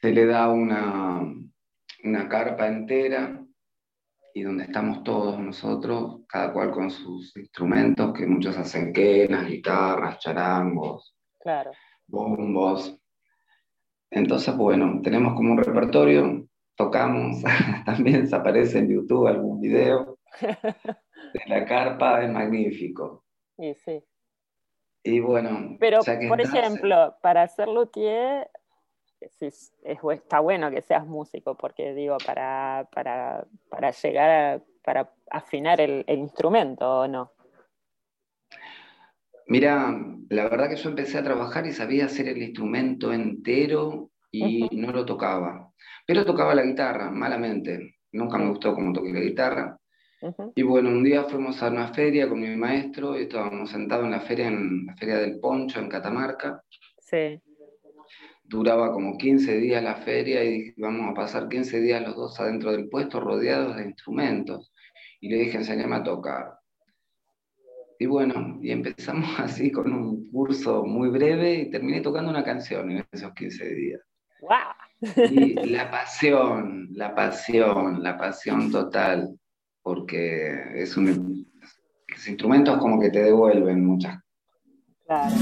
se 0.00 0.12
le 0.12 0.26
da 0.26 0.48
una, 0.48 1.22
una 2.04 2.28
carpa 2.28 2.68
entera 2.68 3.44
y 4.34 4.42
donde 4.42 4.64
estamos 4.64 5.02
todos 5.02 5.38
nosotros, 5.38 6.20
cada 6.28 6.52
cual 6.52 6.70
con 6.70 6.90
sus 6.90 7.36
instrumentos, 7.36 8.12
que 8.12 8.26
muchos 8.26 8.56
hacen 8.56 8.92
quenas, 8.92 9.48
guitarras, 9.48 10.20
charangos, 10.20 11.16
claro. 11.40 11.72
bombos. 12.06 12.96
Entonces, 14.10 14.56
bueno, 14.56 15.00
tenemos 15.02 15.34
como 15.34 15.52
un 15.52 15.58
repertorio, 15.58 16.46
tocamos, 16.76 17.42
también 17.84 18.28
se 18.28 18.36
aparece 18.36 18.78
en 18.78 18.88
YouTube 18.88 19.26
algún 19.26 19.60
video 19.60 20.18
de 20.40 21.40
la 21.46 21.64
carpa, 21.64 22.22
es 22.22 22.30
magnífico. 22.30 23.24
Sí, 23.56 23.74
sí. 23.74 24.04
Y 25.02 25.20
bueno, 25.20 25.76
pero 25.80 26.00
por 26.28 26.40
ejemplo, 26.40 27.16
para 27.22 27.42
hacer 27.42 27.68
luthier 27.68 28.48
es, 29.20 29.72
está 29.82 30.40
bueno 30.40 30.70
que 30.70 30.82
seas 30.82 31.06
músico, 31.06 31.56
porque 31.56 31.94
digo, 31.94 32.16
para, 32.24 32.88
para, 32.92 33.46
para 33.68 33.90
llegar 33.90 34.30
a 34.30 34.62
para 34.88 35.12
afinar 35.30 35.82
el, 35.82 36.02
instrumento, 36.08 37.00
¿o 37.00 37.06
no? 37.06 37.32
Mira, 39.46 39.94
la 40.30 40.48
verdad 40.48 40.70
que 40.70 40.76
yo 40.76 40.88
empecé 40.88 41.18
a 41.18 41.22
trabajar 41.22 41.66
y 41.66 41.72
sabía 41.72 42.06
hacer 42.06 42.26
el 42.26 42.42
instrumento 42.42 43.12
entero 43.12 44.10
y 44.32 44.66
no 44.78 44.90
lo 44.90 45.04
tocaba. 45.04 45.74
Pero 46.06 46.24
tocaba 46.24 46.54
la 46.54 46.62
guitarra, 46.62 47.10
malamente. 47.10 47.96
Nunca 48.12 48.38
me 48.38 48.48
gustó 48.48 48.74
cómo 48.74 48.94
toqué 48.94 49.12
la 49.12 49.20
guitarra. 49.20 49.78
Y 50.54 50.62
bueno, 50.62 50.88
un 50.88 51.04
día 51.04 51.24
fuimos 51.24 51.62
a 51.62 51.68
una 51.68 51.92
feria 51.92 52.26
con 52.26 52.40
mi 52.40 52.56
maestro 52.56 53.18
y 53.18 53.24
estábamos 53.24 53.68
sentados 53.68 54.06
en 54.06 54.12
la 54.12 54.20
feria, 54.20 54.46
en 54.46 54.86
la 54.86 54.96
feria 54.96 55.18
del 55.18 55.38
Poncho, 55.38 55.80
en 55.80 55.90
Catamarca. 55.90 56.62
Sí. 56.98 57.42
Duraba 58.48 58.92
como 58.92 59.18
15 59.18 59.58
días 59.58 59.82
la 59.82 59.96
feria 59.96 60.42
y 60.42 60.50
dije, 60.50 60.74
vamos 60.78 61.10
a 61.10 61.14
pasar 61.14 61.48
15 61.48 61.80
días 61.80 62.02
los 62.02 62.16
dos 62.16 62.40
adentro 62.40 62.72
del 62.72 62.88
puesto 62.88 63.20
rodeados 63.20 63.76
de 63.76 63.84
instrumentos. 63.84 64.72
Y 65.20 65.28
le 65.28 65.36
dije, 65.36 65.58
enseñame 65.58 65.96
a 65.96 66.02
tocar. 66.02 66.58
Y 67.98 68.06
bueno, 68.06 68.58
y 68.62 68.70
empezamos 68.70 69.28
así 69.38 69.70
con 69.70 69.92
un 69.92 70.30
curso 70.30 70.84
muy 70.84 71.10
breve 71.10 71.54
y 71.54 71.70
terminé 71.70 72.00
tocando 72.00 72.30
una 72.30 72.44
canción 72.44 72.90
en 72.90 73.04
esos 73.12 73.32
15 73.34 73.74
días. 73.74 74.00
¡Wow! 74.40 75.28
Y 75.30 75.54
la 75.66 75.90
pasión, 75.90 76.88
la 76.92 77.14
pasión, 77.14 78.02
la 78.02 78.16
pasión 78.16 78.70
total 78.70 79.38
porque 79.82 80.82
es 80.82 80.96
un, 80.96 81.46
los 82.08 82.28
instrumentos 82.28 82.78
como 82.78 83.00
que 83.00 83.10
te 83.10 83.22
devuelven 83.22 83.84
muchas. 83.84 84.18
Claro. 85.06 85.34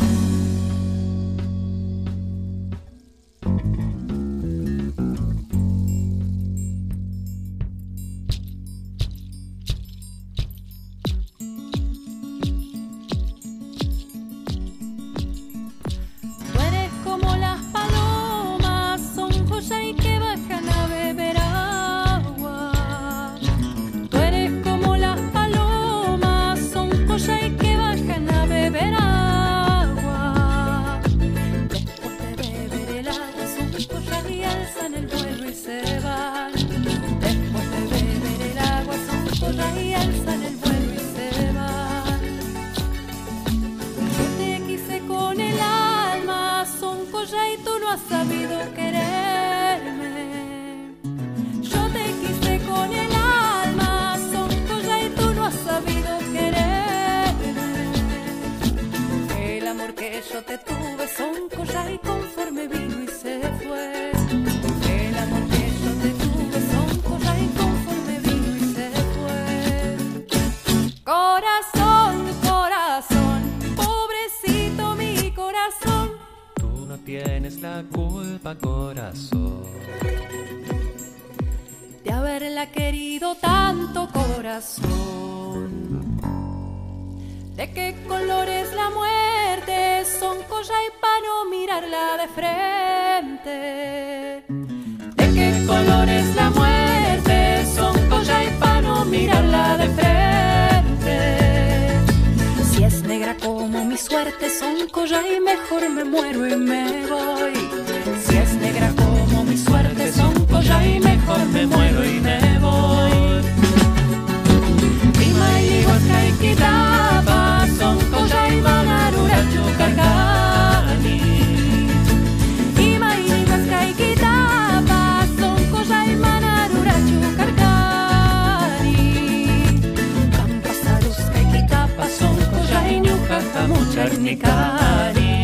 caja 133.37 133.67
muchachnicari. 133.69 135.35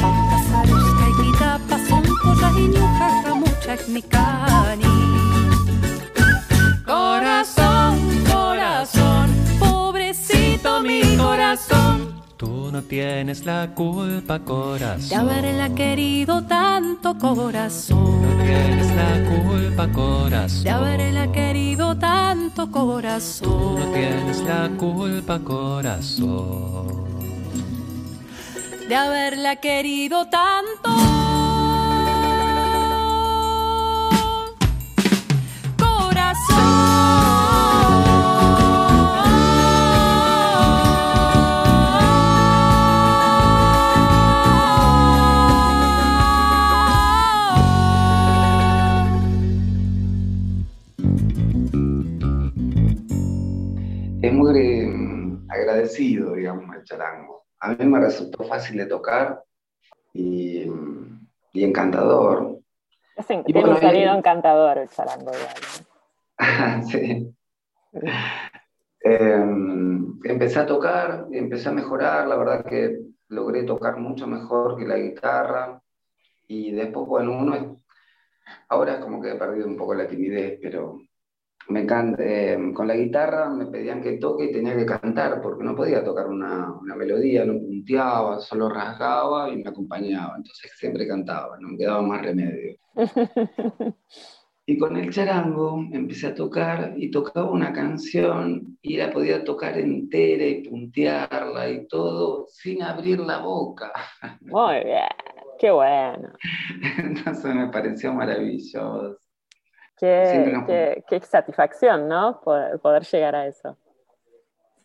Falta 0.00 0.38
saruska 0.48 1.04
y 1.08 1.22
guitapa 1.22 1.76
son 1.88 2.04
cosas 2.22 2.52
y 2.56 2.68
ñujaja 2.68 3.34
muchachnicari. 3.34 5.07
Tú 12.68 12.72
no 12.72 12.82
tienes 12.82 13.46
la 13.46 13.70
culpa, 13.74 14.40
corazón. 14.40 15.08
De 15.08 15.14
haberla 15.14 15.74
querido 15.74 16.44
tanto 16.44 17.16
corazón. 17.16 18.20
No 18.20 18.44
tienes 18.44 18.94
la 18.94 19.24
culpa, 19.24 19.88
corazón. 19.90 20.64
De 20.64 20.70
haberla 20.70 21.32
querido 21.32 21.96
tanto 21.96 22.70
corazón. 22.70 23.80
No 23.80 23.86
tienes 23.86 24.42
la 24.42 24.68
culpa, 24.76 25.38
corazón. 25.38 27.06
De 28.86 28.94
haberla 28.94 29.56
querido 29.56 30.26
tanto. 30.26 30.90
Es 36.30 36.57
charango. 56.88 57.44
A 57.60 57.68
mí 57.74 57.84
me 57.86 58.00
resultó 58.00 58.44
fácil 58.44 58.76
de 58.78 58.86
tocar 58.86 59.42
y, 60.12 60.64
y 61.52 61.64
encantador. 61.64 62.58
Es 63.16 63.28
en- 63.30 63.40
Y 63.40 63.44
tiene 63.52 63.60
bueno, 63.60 63.74
un 63.76 63.80
sonido 63.82 64.14
y- 64.14 64.16
encantador 64.18 64.78
el 64.78 64.88
charango. 64.88 65.30
igual, 65.32 65.54
sí. 66.88 67.34
Eh, 69.00 69.44
empecé 70.24 70.58
a 70.58 70.66
tocar, 70.66 71.26
y 71.30 71.38
empecé 71.38 71.68
a 71.68 71.72
mejorar, 71.72 72.26
la 72.26 72.36
verdad 72.36 72.64
que 72.64 72.98
logré 73.28 73.62
tocar 73.64 73.96
mucho 73.98 74.26
mejor 74.26 74.76
que 74.76 74.86
la 74.86 74.96
guitarra 74.98 75.80
y 76.46 76.72
después, 76.72 77.06
bueno, 77.06 77.32
uno 77.38 77.54
es, 77.54 77.62
ahora 78.68 78.94
es 78.94 78.98
como 79.00 79.20
que 79.20 79.32
he 79.32 79.34
perdido 79.36 79.66
un 79.66 79.76
poco 79.76 79.94
la 79.94 80.06
timidez, 80.08 80.58
pero 80.62 80.98
me 81.68 81.82
encanta, 81.82 82.22
eh, 82.22 82.58
con 82.74 82.86
la 82.86 82.96
guitarra 82.96 83.50
me 83.50 83.66
pedían 83.66 84.00
que 84.00 84.12
toque 84.12 84.44
y 84.44 84.52
tenía 84.52 84.76
que 84.76 84.86
cantar 84.86 85.40
porque 85.42 85.64
no 85.64 85.76
podía 85.76 86.02
tocar 86.02 86.26
una, 86.26 86.72
una 86.72 86.96
melodía, 86.96 87.44
no 87.44 87.58
punteaba, 87.60 88.40
solo 88.40 88.68
rasgaba 88.68 89.50
y 89.50 89.62
me 89.62 89.68
acompañaba, 89.68 90.34
entonces 90.36 90.72
siempre 90.76 91.06
cantaba, 91.06 91.58
no 91.60 91.68
me 91.68 91.78
quedaba 91.78 92.02
más 92.02 92.22
remedio. 92.22 92.76
Y 94.70 94.76
con 94.76 94.98
el 94.98 95.10
charango 95.10 95.82
empecé 95.92 96.26
a 96.26 96.34
tocar 96.34 96.92
y 96.98 97.10
tocaba 97.10 97.50
una 97.50 97.72
canción 97.72 98.76
y 98.82 98.98
la 98.98 99.10
podía 99.10 99.42
tocar 99.42 99.78
entera 99.78 100.44
y 100.44 100.68
puntearla 100.68 101.70
y 101.70 101.88
todo 101.88 102.44
sin 102.48 102.82
abrir 102.82 103.18
la 103.20 103.38
boca. 103.38 103.90
Muy 104.42 104.84
bien, 104.84 105.08
qué 105.58 105.70
bueno. 105.70 106.34
Entonces 106.98 107.54
me 107.54 107.68
pareció 107.68 108.12
maravilloso. 108.12 109.16
Qué, 109.98 110.54
qué- 110.66 111.04
qué 111.08 111.20
satisfacción, 111.20 112.08
¿no? 112.08 112.40
Poder, 112.40 112.78
poder 112.78 113.02
llegar 113.04 113.34
a 113.34 113.46
eso. 113.46 113.76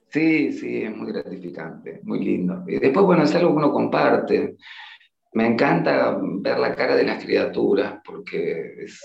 Sí, 0.10 0.52
sí, 0.54 0.84
es 0.84 0.96
muy 0.96 1.12
gratificante, 1.12 2.00
muy 2.04 2.20
lindo. 2.24 2.64
Y 2.68 2.80
después, 2.80 3.06
bueno, 3.06 3.24
es 3.24 3.34
algo 3.36 3.50
que 3.52 3.56
uno 3.58 3.72
comparte. 3.72 4.58
Me 5.34 5.48
encanta 5.48 6.16
ver 6.22 6.60
la 6.60 6.76
cara 6.76 6.96
de 6.96 7.04
las 7.04 7.24
criaturas 7.24 7.96
porque 8.06 8.76
es 8.84 9.02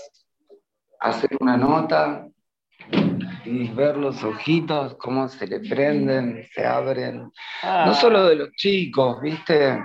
hacer 0.99 1.31
una 1.39 1.57
nota 1.57 2.27
y 3.45 3.69
ver 3.69 3.97
los 3.97 4.23
ojitos, 4.23 4.95
cómo 4.95 5.27
se 5.27 5.47
le 5.47 5.59
prenden, 5.61 6.43
se 6.53 6.63
abren. 6.65 7.31
Ah, 7.63 7.85
No 7.87 7.93
solo 7.95 8.27
de 8.27 8.35
los 8.35 8.51
chicos, 8.51 9.19
¿viste? 9.21 9.79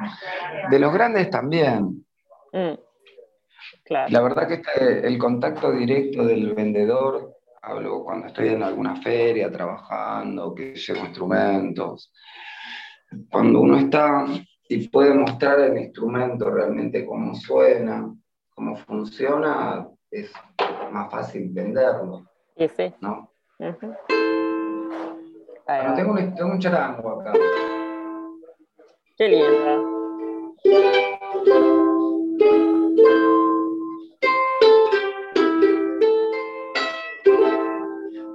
De 0.71 0.79
los 0.79 0.93
grandes 0.93 1.31
también. 1.31 2.05
mm, 2.53 2.75
claro. 3.85 4.11
La 4.11 4.21
verdad 4.23 4.49
que 4.49 4.55
este- 4.55 5.07
el 5.07 5.19
contacto 5.19 5.73
directo 5.73 6.25
del 6.25 6.55
vendedor, 6.55 7.37
hablo 7.63 8.05
cuando 8.05 8.27
estoy 8.27 8.49
en 8.49 8.63
alguna 8.63 8.97
feria 8.97 9.51
trabajando, 9.51 10.55
que 10.55 10.75
llevo 10.75 11.01
instrumentos, 11.01 12.13
cuando 13.31 13.61
uno 13.61 13.79
está 13.79 14.27
y 14.69 14.89
puede 14.89 15.15
mostrar 15.15 15.61
el 15.61 15.79
instrumento 15.79 16.51
realmente 16.51 17.05
cómo 17.07 17.35
suena, 17.35 18.13
cómo 18.55 18.77
funciona, 18.77 19.87
es 20.11 20.33
más 20.91 21.11
fácil 21.11 21.49
venderlo, 21.53 22.25
Y 22.57 22.69
sí. 22.69 22.95
¿no? 23.01 23.31
Bueno, 25.67 25.95
tengo, 25.95 26.13
un, 26.13 26.35
tengo 26.35 26.53
un 26.53 26.59
charango 26.59 27.21
acá. 27.21 27.33
Qué 29.17 29.29
lindo. 29.29 30.55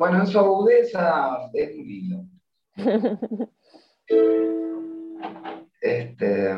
Bueno, 0.09 0.23
en 0.23 0.31
su 0.31 0.39
agudeza 0.39 1.37
es 1.53 1.75
muy 1.75 1.85
lindo. 1.85 2.25
Este, 5.79 6.57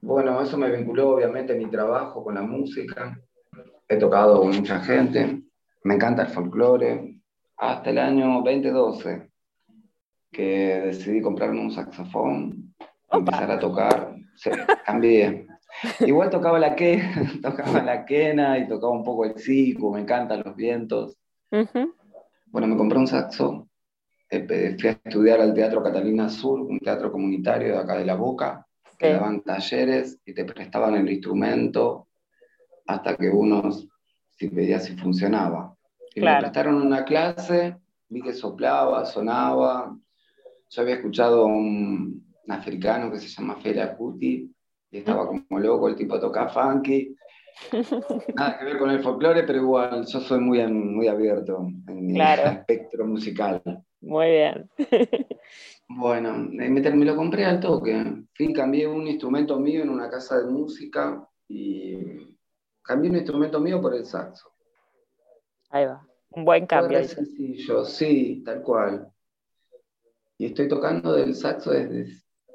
bueno, 0.00 0.40
eso 0.40 0.56
me 0.56 0.70
vinculó 0.70 1.16
obviamente 1.16 1.52
a 1.52 1.56
mi 1.56 1.66
trabajo 1.66 2.22
con 2.22 2.36
la 2.36 2.42
música. 2.42 3.20
He 3.88 3.96
tocado 3.96 4.38
con 4.42 4.54
mucha 4.54 4.78
gente. 4.78 5.42
Me 5.82 5.96
encanta 5.96 6.22
el 6.22 6.28
folclore. 6.28 7.20
Hasta 7.56 7.90
el 7.90 7.98
año 7.98 8.40
2012, 8.44 9.28
que 10.30 10.80
decidí 10.84 11.20
comprarme 11.20 11.60
un 11.60 11.72
saxofón, 11.72 12.72
Opa. 13.08 13.18
empezar 13.18 13.50
a 13.50 13.58
tocar. 13.58 14.14
Sí, 14.36 14.50
cambié. 14.86 15.48
Igual 16.06 16.30
tocaba 16.30 16.60
la, 16.60 16.76
que, 16.76 17.02
tocaba 17.42 17.82
la 17.82 18.04
quena 18.06 18.58
y 18.58 18.68
tocaba 18.68 18.92
un 18.92 19.02
poco 19.02 19.24
el 19.24 19.36
siku, 19.36 19.92
me 19.92 20.02
encantan 20.02 20.44
los 20.44 20.54
vientos. 20.54 21.18
Ujú. 21.50 21.97
Bueno, 22.50 22.66
me 22.66 22.76
compré 22.76 22.98
un 22.98 23.06
saxo, 23.06 23.68
eh, 24.30 24.76
fui 24.78 24.88
a 24.88 24.92
estudiar 24.92 25.40
al 25.40 25.54
Teatro 25.54 25.82
Catalina 25.82 26.28
Sur, 26.28 26.60
un 26.60 26.78
teatro 26.78 27.10
comunitario 27.12 27.74
de 27.74 27.78
acá 27.78 27.96
de 27.98 28.04
La 28.04 28.14
Boca, 28.14 28.66
que 28.98 29.06
Sí. 29.08 29.12
daban 29.12 29.40
talleres 29.42 30.18
y 30.24 30.34
te 30.34 30.44
prestaban 30.44 30.94
el 30.94 31.10
instrumento 31.10 32.08
hasta 32.86 33.16
que 33.16 33.28
uno, 33.28 33.70
si 34.30 34.48
veía 34.48 34.80
si 34.80 34.96
funcionaba. 34.96 35.74
Y 36.14 36.20
Claro. 36.20 36.36
me 36.36 36.40
prestaron 36.42 36.74
una 36.86 37.04
clase, 37.04 37.76
vi 38.08 38.22
que 38.22 38.32
soplaba, 38.32 39.04
sonaba. 39.04 39.96
Yo 40.70 40.82
había 40.82 40.94
escuchado 40.96 41.42
a 41.42 41.46
un, 41.46 42.24
un 42.46 42.52
africano 42.52 43.10
que 43.10 43.18
se 43.18 43.28
llama 43.28 43.56
Fela 43.56 43.94
Kuti 43.96 44.50
y 44.90 44.98
estaba 44.98 45.26
como 45.26 45.58
loco, 45.60 45.88
el 45.88 45.96
tipo 45.96 46.18
tocaba 46.18 46.48
funky. 46.48 47.14
Nada 48.34 48.58
que 48.58 48.64
ver 48.64 48.78
con 48.78 48.90
el 48.90 49.02
folclore, 49.02 49.42
pero 49.44 49.58
igual 49.58 50.06
yo 50.06 50.20
soy 50.20 50.40
muy, 50.40 50.66
muy 50.66 51.08
abierto 51.08 51.68
en 51.86 52.14
Claro. 52.14 52.50
espectro 52.50 53.06
musical. 53.06 53.62
Muy 54.00 54.26
bien. 54.28 54.70
Bueno, 55.88 56.34
me, 56.36 56.68
lo 57.04 57.16
compré 57.16 57.44
al 57.46 57.60
toque. 57.60 58.24
Fui, 58.34 58.52
cambié 58.52 58.86
un 58.86 59.06
instrumento 59.06 59.58
mío 59.58 59.82
en 59.82 59.88
una 59.88 60.10
casa 60.10 60.38
de 60.38 60.50
música 60.50 61.26
y 61.48 62.36
cambié 62.82 63.10
un 63.10 63.16
instrumento 63.16 63.58
mío 63.58 63.80
por 63.80 63.94
el 63.94 64.04
saxo. 64.04 64.50
Ahí 65.70 65.86
va. 65.86 66.06
Un 66.30 66.44
buen 66.44 66.66
cambio. 66.66 67.02
sencillo, 67.04 67.84
sí, 67.84 68.42
tal 68.44 68.62
cual. 68.62 69.10
Y 70.36 70.46
estoy 70.46 70.68
tocando 70.68 71.14
del 71.14 71.34
saxo 71.34 71.70
desde, 71.70 72.04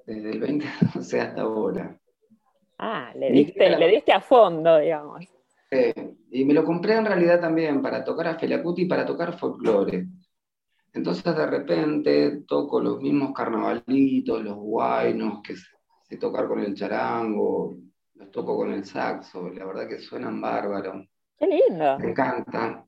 desde 0.06 0.32
el 0.32 0.40
2012 0.40 1.22
hasta 1.22 1.42
ahora. 1.42 2.00
Ah, 2.78 3.12
le 3.16 3.32
diste, 3.32 3.54
siquiera- 3.54 3.78
le 3.78 3.88
diste 3.88 4.12
a 4.12 4.20
fondo, 4.22 4.78
digamos. 4.78 5.26
Eh, 5.72 6.16
y 6.32 6.46
me 6.46 6.54
lo 6.54 6.64
compré 6.64 6.96
en 6.96 7.06
realidad 7.06 7.40
también 7.40 7.82
para 7.82 8.04
tocar 8.04 8.28
a 8.28 8.36
Felacuti 8.36 8.84
y 8.84 8.86
para 8.88 9.06
tocar 9.06 9.38
folclore. 9.38 10.08
Entonces 10.94 11.36
de 11.36 11.46
repente 11.48 12.42
toco 12.48 12.80
los 12.80 13.02
mismos 13.02 13.34
carnavalitos, 13.34 14.44
los 14.44 14.56
guainos, 14.58 15.42
que 15.42 15.56
sé, 15.56 16.18
tocar 16.18 16.48
con 16.48 16.60
el 16.60 16.76
charango, 16.76 17.76
los 18.14 18.30
toco 18.30 18.56
con 18.56 18.72
el 18.72 18.86
saxo, 18.86 19.50
la 19.50 19.66
verdad 19.66 19.88
que 19.88 19.98
suenan 19.98 20.40
bárbaros, 20.40 21.08
Qué 21.40 21.48
lindo. 21.48 21.98
me 21.98 22.12
encanta. 22.12 22.86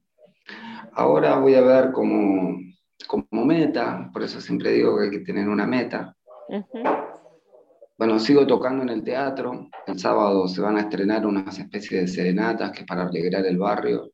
Ahora 0.94 1.40
voy 1.40 1.56
a 1.56 1.62
ver 1.62 1.92
como, 1.92 2.60
como 3.08 3.46
meta, 3.46 4.12
por 4.14 4.22
eso 4.22 4.40
siempre 4.40 4.72
digo 4.72 4.96
que 4.98 5.06
hay 5.06 5.10
que 5.10 5.20
tener 5.22 5.50
una 5.50 5.66
meta. 5.66 6.16
Bueno, 7.98 8.20
sigo 8.20 8.46
tocando 8.46 8.84
en 8.84 8.90
el 8.90 9.04
teatro. 9.04 9.70
El 9.88 9.98
sábado 10.00 10.48
se 10.48 10.62
van 10.62 10.78
a 10.78 10.82
estrenar 10.82 11.26
unas 11.26 11.58
especies 11.58 12.02
de 12.02 12.08
serenatas 12.08 12.72
que 12.72 12.80
es 12.82 12.86
para 12.86 13.04
alegrar 13.04 13.46
el 13.46 13.58
barrio. 13.58 14.12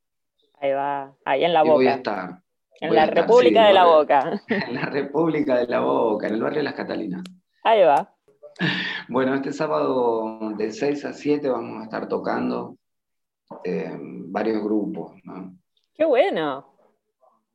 Ahí 0.59 0.71
va. 0.73 1.13
Ahí 1.25 1.43
en 1.43 1.53
la 1.53 1.65
y 1.65 1.69
voy 1.69 1.87
a 1.87 1.89
boca. 1.91 1.97
estar. 1.97 2.41
En 2.79 2.89
voy 2.89 2.97
la 2.97 3.03
estar, 3.05 3.17
República 3.23 3.61
sí, 3.61 3.67
de 3.67 3.73
la 3.73 3.83
barrio- 3.85 3.97
Boca. 3.97 4.41
En 4.67 4.73
la 4.75 4.85
República 4.85 5.55
de 5.57 5.67
la 5.67 5.79
Boca, 5.79 6.27
en 6.27 6.33
el 6.35 6.41
barrio 6.41 6.57
de 6.59 6.63
Las 6.63 6.73
Catalinas. 6.75 7.23
Ahí 7.63 7.81
va. 7.83 8.13
Bueno, 9.09 9.33
este 9.33 9.51
sábado 9.51 10.51
de 10.55 10.71
6 10.71 11.03
a 11.05 11.13
7 11.13 11.49
vamos 11.49 11.81
a 11.81 11.83
estar 11.85 12.07
tocando 12.07 12.77
eh, 13.63 13.91
varios 13.99 14.63
grupos. 14.63 15.13
¿no? 15.23 15.55
Qué 15.95 16.05
bueno. 16.05 16.67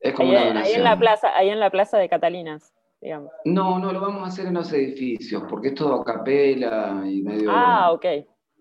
Es 0.01 0.13
como 0.15 0.31
Ahí, 0.33 0.37
una 0.37 0.41
ahí 0.43 0.49
en 0.49 0.55
donación. 0.55 0.85
la 0.85 0.99
plaza, 0.99 1.37
ahí 1.37 1.49
en 1.51 1.61
la 1.61 1.71
plaza 1.71 1.97
de 1.99 2.09
Catalinas, 2.09 2.75
digamos. 3.07 3.31
No, 3.45 3.79
no, 3.79 3.93
lo 3.93 4.01
vamos 4.01 4.25
a 4.25 4.27
hacer 4.27 4.47
en 4.47 4.55
los 4.55 4.73
edificios, 4.73 5.45
porque 5.49 5.69
es 5.69 5.75
todo 5.77 5.95
a 5.95 6.05
capela 6.05 7.05
y 7.07 7.23
medio... 7.23 7.53
Ah, 7.53 7.93
ok. 7.93 8.05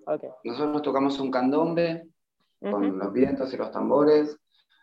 ok. 0.06 0.24
Nosotros 0.44 0.84
tocamos 0.84 1.20
un 1.20 1.32
candombe 1.32 2.10
con 2.60 2.96
los 3.00 3.12
vientos 3.12 3.52
y 3.52 3.58
los 3.58 3.72
tambores. 3.72 4.38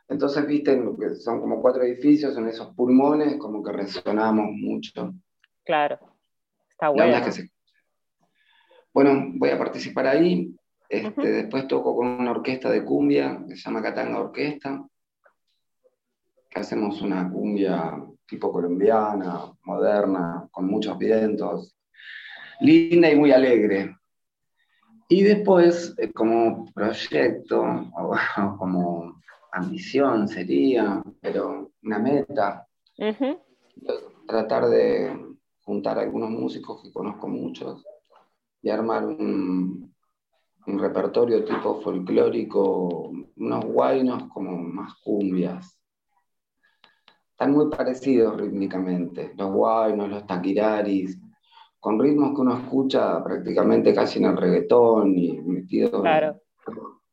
Entonces, 0.09 0.45
viste, 0.49 0.77
lo 0.77 0.97
que 0.97 1.15
son 1.15 1.41
como 1.41 1.63
cuatro 1.63 1.85
edificios 1.85 2.37
en 2.37 2.49
esos 2.49 2.75
pulmones, 2.75 3.37
como 3.37 3.63
que 3.63 3.71
resonamos 3.71 4.47
mucho. 4.51 5.15
Claro. 5.65 5.97
Está 6.69 6.89
bueno. 6.89 7.15
es 7.15 7.23
que 7.23 7.31
se- 7.33 7.51
Bueno, 8.93 9.27
voy 9.35 9.51
a 9.51 9.59
participar 9.59 10.09
ahí. 10.09 10.53
Este. 10.89 11.31
Después 11.31 11.69
toco 11.69 11.97
con 11.97 12.09
una 12.09 12.33
orquesta 12.33 12.69
de 12.69 12.85
cumbia 12.85 13.45
que 13.49 13.55
se 13.55 13.63
llama 13.63 13.81
Catanga 13.81 14.21
Orquesta. 14.21 14.85
Que 16.51 16.61
hacemos 16.61 17.01
una 17.01 17.31
cumbia 17.31 17.95
tipo 18.33 18.51
colombiana, 18.51 19.53
moderna, 19.65 20.49
con 20.51 20.67
muchos 20.67 20.97
vientos. 20.97 21.77
Linda 22.61 23.11
y 23.11 23.17
muy 23.17 23.31
alegre. 23.31 23.95
Y 25.07 25.23
después, 25.23 25.95
eh, 25.99 26.11
como 26.11 26.65
proyecto, 26.73 27.61
o 27.99 28.57
como 28.59 29.21
ambición 29.53 30.29
sería, 30.29 31.03
pero 31.21 31.73
una 31.83 31.99
meta, 31.99 32.67
tratar 34.27 34.69
de 34.71 35.37
juntar 35.63 35.99
algunos 35.99 36.31
músicos 36.31 36.83
que 36.83 36.91
conozco 36.91 37.29
muchos 37.29 37.85
y 38.63 38.71
armar 38.71 39.05
un, 39.05 39.95
un 40.67 40.79
repertorio 40.79 41.45
tipo 41.45 41.83
folclórico, 41.83 43.13
unos 43.37 43.65
guainos 43.67 44.25
como 44.33 44.57
más 44.57 44.95
cumbias. 45.05 45.82
Están 47.43 47.57
muy 47.57 47.71
parecidos 47.71 48.41
rítmicamente, 48.41 49.33
los 49.37 49.51
guainos, 49.53 50.09
los 50.09 50.25
taquiraris, 50.29 51.19
con 51.81 51.99
ritmos 51.99 52.37
que 52.37 52.41
uno 52.41 52.57
escucha 52.57 53.21
prácticamente 53.25 53.93
casi 53.93 54.21
en 54.21 54.27
el 54.27 54.37
reggaetón 54.37 55.19
y 55.19 55.41
metido, 55.41 56.03
Claro. 56.03 56.41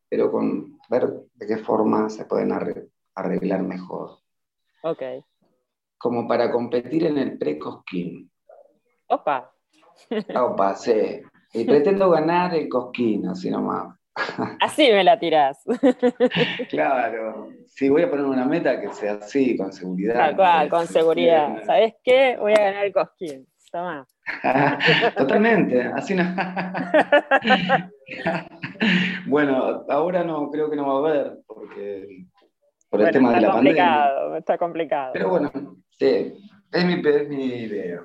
pero 0.07 0.31
con 0.31 0.77
ver 0.87 1.23
de 1.33 1.47
qué 1.47 1.57
forma 1.57 2.11
se 2.11 2.25
pueden 2.25 2.51
arre- 2.51 2.91
arreglar 3.15 3.63
mejor. 3.63 4.19
Ok. 4.83 5.01
Como 5.97 6.27
para 6.27 6.51
competir 6.51 7.07
en 7.07 7.17
el 7.17 7.39
pre-cosquín. 7.39 8.29
Opa. 9.07 9.51
Opa, 10.39 10.75
sí. 10.75 11.21
Y 11.53 11.63
pretendo 11.65 12.07
ganar 12.11 12.53
el 12.53 12.69
cosquín, 12.69 13.25
así 13.25 13.49
nomás. 13.49 13.97
Así 14.59 14.91
me 14.91 15.03
la 15.03 15.19
tirás. 15.19 15.63
Claro, 16.69 17.49
sí, 17.67 17.89
voy 17.89 18.03
a 18.03 18.09
poner 18.09 18.25
una 18.25 18.45
meta 18.45 18.79
que 18.79 18.89
sea 18.93 19.13
así, 19.13 19.57
con 19.57 19.71
seguridad. 19.71 20.13
Tal 20.15 20.35
cual, 20.35 20.69
con 20.69 20.87
seguridad. 20.87 21.63
¿Sabes 21.65 21.95
qué? 22.03 22.37
Voy 22.39 22.53
a 22.53 22.61
ganar 22.63 22.85
el 22.85 22.93
cosquín. 22.93 23.47
Totalmente, 25.17 25.81
así 25.95 26.15
no. 26.15 26.23
bueno, 29.27 29.85
ahora 29.89 30.23
no, 30.23 30.49
creo 30.49 30.69
que 30.69 30.75
no 30.75 30.87
va 30.87 30.93
a 30.93 31.11
haber, 31.11 31.37
porque 31.45 32.25
por 32.89 33.01
el 33.01 33.05
Bueno, 33.05 33.11
tema 33.11 33.29
de 33.29 33.35
está 33.35 33.47
la 33.47 33.53
pandemia. 33.53 33.83
complicado, 33.83 34.35
está 34.37 34.57
complicado. 34.57 35.11
Pero 35.13 35.29
bueno, 35.29 35.51
sí, 35.91 36.33
es 36.71 36.85
mi, 36.85 36.93
es 37.07 37.29
mi 37.29 37.45
idea. 37.45 38.01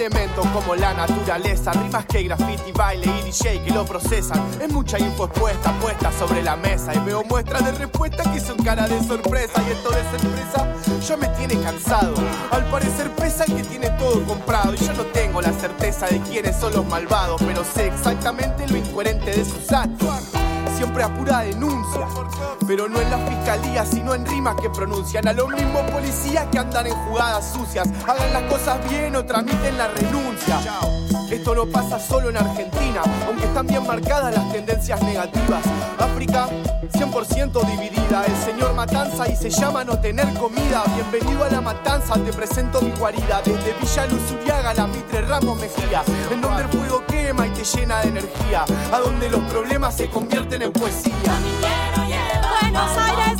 Elementos 0.00 0.46
como 0.48 0.74
la 0.74 0.94
naturaleza, 0.94 1.72
rimas 1.72 2.06
que 2.06 2.22
graffiti, 2.22 2.72
baile 2.72 3.06
y 3.06 3.24
DJ 3.24 3.62
que 3.62 3.70
lo 3.70 3.84
procesan. 3.84 4.40
Es 4.58 4.72
mucha 4.72 4.98
info 4.98 5.26
expuesta, 5.26 5.72
puesta 5.78 6.10
sobre 6.12 6.42
la 6.42 6.56
mesa. 6.56 6.94
Y 6.94 6.98
veo 7.00 7.22
muestras 7.24 7.64
de 7.66 7.72
respuesta 7.72 8.22
que 8.32 8.40
son 8.40 8.56
cara 8.58 8.88
de 8.88 9.02
sorpresa. 9.02 9.62
Y 9.68 9.72
esto 9.72 9.90
de 9.90 10.02
sorpresa 10.18 10.66
ya 11.06 11.16
me 11.18 11.28
tiene 11.28 11.60
cansado. 11.60 12.14
Al 12.50 12.64
parecer 12.70 13.10
pesa 13.10 13.44
el 13.44 13.56
que 13.56 13.62
tiene 13.64 13.90
todo 13.90 14.24
comprado. 14.24 14.72
Y 14.74 14.78
yo 14.78 14.92
no 14.94 15.04
tengo 15.04 15.42
la 15.42 15.52
certeza 15.52 16.06
de 16.06 16.18
quiénes 16.20 16.56
son 16.56 16.72
los 16.72 16.86
malvados, 16.86 17.40
pero 17.46 17.62
sé 17.62 17.88
exactamente 17.88 18.66
lo 18.68 18.78
incoherente 18.78 19.32
de 19.32 19.44
sus 19.44 19.70
actos. 19.70 20.39
Siempre 20.80 21.02
a 21.02 21.14
pura 21.14 21.40
denuncia, 21.40 22.06
pero 22.66 22.88
no 22.88 23.02
en 23.02 23.10
la 23.10 23.18
fiscalía, 23.18 23.84
sino 23.84 24.14
en 24.14 24.24
rimas 24.24 24.56
que 24.62 24.70
pronuncian 24.70 25.28
a 25.28 25.34
los 25.34 25.50
mismos 25.50 25.82
policías 25.90 26.46
que 26.46 26.58
andan 26.58 26.86
en 26.86 26.94
jugadas 26.94 27.52
sucias. 27.52 27.86
Hagan 28.08 28.32
las 28.32 28.42
cosas 28.44 28.88
bien 28.88 29.14
o 29.14 29.22
tramiten 29.22 29.76
la 29.76 29.88
renuncia. 29.88 30.58
Esto 31.40 31.54
no 31.54 31.64
pasa 31.64 31.98
solo 31.98 32.28
en 32.28 32.36
Argentina, 32.36 33.00
aunque 33.26 33.46
están 33.46 33.66
bien 33.66 33.86
marcadas 33.86 34.34
las 34.34 34.52
tendencias 34.52 35.00
negativas. 35.00 35.64
África, 35.98 36.46
100% 36.92 37.64
dividida. 37.64 38.26
El 38.26 38.36
señor 38.44 38.74
Matanza 38.74 39.26
y 39.26 39.34
se 39.34 39.48
llama 39.48 39.82
no 39.82 39.98
tener 39.98 40.30
comida. 40.34 40.84
Bienvenido 40.94 41.42
a 41.42 41.48
la 41.48 41.62
Matanza, 41.62 42.12
te 42.22 42.30
presento 42.30 42.82
mi 42.82 42.90
guarida. 42.90 43.40
Desde 43.42 43.72
Villa 43.80 44.06
Luzuriaga, 44.08 44.74
la 44.74 44.86
Mitre 44.86 45.22
Ramos 45.22 45.58
Mejía. 45.58 46.02
En 46.30 46.42
donde 46.42 46.64
el 46.64 46.68
fuego 46.68 47.02
quema 47.06 47.46
y 47.46 47.50
te 47.52 47.64
llena 47.64 48.02
de 48.02 48.08
energía. 48.08 48.66
A 48.92 48.98
donde 48.98 49.30
los 49.30 49.40
problemas 49.44 49.96
se 49.96 50.10
convierten 50.10 50.60
en 50.60 50.72
poesía. 50.72 51.14
Buenos 52.60 52.98
Aires 52.98 53.39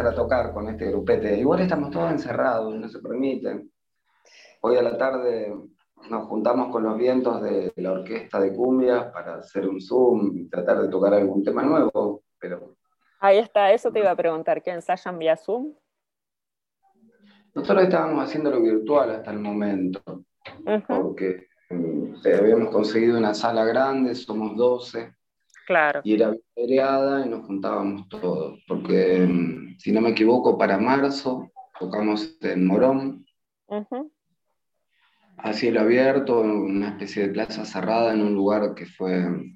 empezar 0.00 0.06
a 0.06 0.14
tocar 0.14 0.52
con 0.52 0.68
este 0.68 0.86
grupete. 0.86 1.38
Igual 1.38 1.60
estamos 1.60 1.90
todos 1.90 2.10
encerrados, 2.10 2.74
no 2.74 2.88
se 2.88 3.00
permiten. 3.00 3.70
Hoy 4.62 4.76
a 4.76 4.82
la 4.82 4.96
tarde 4.96 5.54
nos 6.08 6.26
juntamos 6.26 6.72
con 6.72 6.82
los 6.84 6.96
vientos 6.96 7.42
de 7.42 7.72
la 7.76 7.92
orquesta 7.92 8.40
de 8.40 8.54
cumbias 8.54 9.12
para 9.12 9.36
hacer 9.36 9.68
un 9.68 9.80
Zoom 9.80 10.36
y 10.36 10.48
tratar 10.48 10.80
de 10.80 10.88
tocar 10.88 11.12
algún 11.12 11.44
tema 11.44 11.62
nuevo, 11.62 12.22
pero 12.38 12.76
ahí 13.20 13.38
está, 13.38 13.72
eso 13.72 13.92
te 13.92 13.98
iba 13.98 14.10
a 14.10 14.16
preguntar, 14.16 14.62
¿qué 14.62 14.70
ensayan 14.70 15.18
vía 15.18 15.36
Zoom? 15.36 15.74
Nosotros 17.54 17.84
estábamos 17.84 18.24
haciendo 18.24 18.50
lo 18.50 18.62
virtual 18.62 19.10
hasta 19.10 19.30
el 19.32 19.40
momento, 19.40 20.24
porque 20.88 21.48
mm, 21.68 22.14
habíamos 22.38 22.70
conseguido 22.70 23.18
una 23.18 23.34
sala 23.34 23.64
grande, 23.64 24.14
somos 24.14 24.56
12. 24.56 25.14
Claro. 25.70 26.00
Y 26.02 26.14
era 26.14 26.34
videada 26.56 27.24
y 27.24 27.28
nos 27.28 27.46
juntábamos 27.46 28.08
todos, 28.08 28.58
porque 28.66 29.24
mm, 29.24 29.78
si 29.78 29.92
no 29.92 30.00
me 30.00 30.10
equivoco, 30.10 30.58
para 30.58 30.78
marzo 30.78 31.48
tocamos 31.78 32.36
en 32.40 32.66
Morón, 32.66 33.24
a 35.36 35.52
cielo 35.52 35.82
abierto, 35.82 36.42
en 36.42 36.50
una 36.50 36.88
especie 36.88 37.22
de 37.22 37.32
plaza 37.32 37.64
cerrada, 37.64 38.12
en 38.12 38.20
un 38.20 38.34
lugar 38.34 38.74
que 38.74 38.84
fue, 38.84 39.54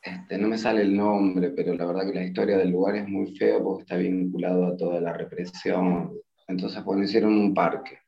este, 0.00 0.38
no 0.38 0.46
me 0.46 0.56
sale 0.56 0.82
el 0.82 0.96
nombre, 0.96 1.50
pero 1.50 1.74
la 1.74 1.86
verdad 1.86 2.06
que 2.06 2.14
la 2.14 2.24
historia 2.24 2.56
del 2.56 2.70
lugar 2.70 2.94
es 2.94 3.08
muy 3.08 3.34
feo 3.34 3.60
porque 3.64 3.82
está 3.82 3.96
vinculado 3.96 4.66
a 4.66 4.76
toda 4.76 5.00
la 5.00 5.14
represión. 5.14 6.12
Entonces, 6.46 6.84
bueno, 6.84 7.02
hicieron 7.02 7.32
un 7.32 7.52
parque. 7.52 7.98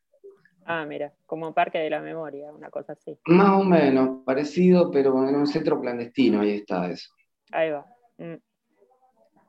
Ah, 0.72 0.86
mira, 0.86 1.12
como 1.26 1.52
Parque 1.52 1.78
de 1.78 1.90
la 1.90 2.00
Memoria, 2.00 2.52
una 2.52 2.70
cosa 2.70 2.92
así. 2.92 3.18
Más 3.26 3.60
o 3.60 3.64
menos, 3.64 4.24
parecido, 4.24 4.88
pero 4.92 5.28
en 5.28 5.34
un 5.34 5.48
centro 5.48 5.80
clandestino, 5.80 6.42
ahí 6.42 6.58
está 6.58 6.88
eso. 6.88 7.12
Ahí 7.50 7.70
va. 7.70 7.84
Mm. 8.18 8.36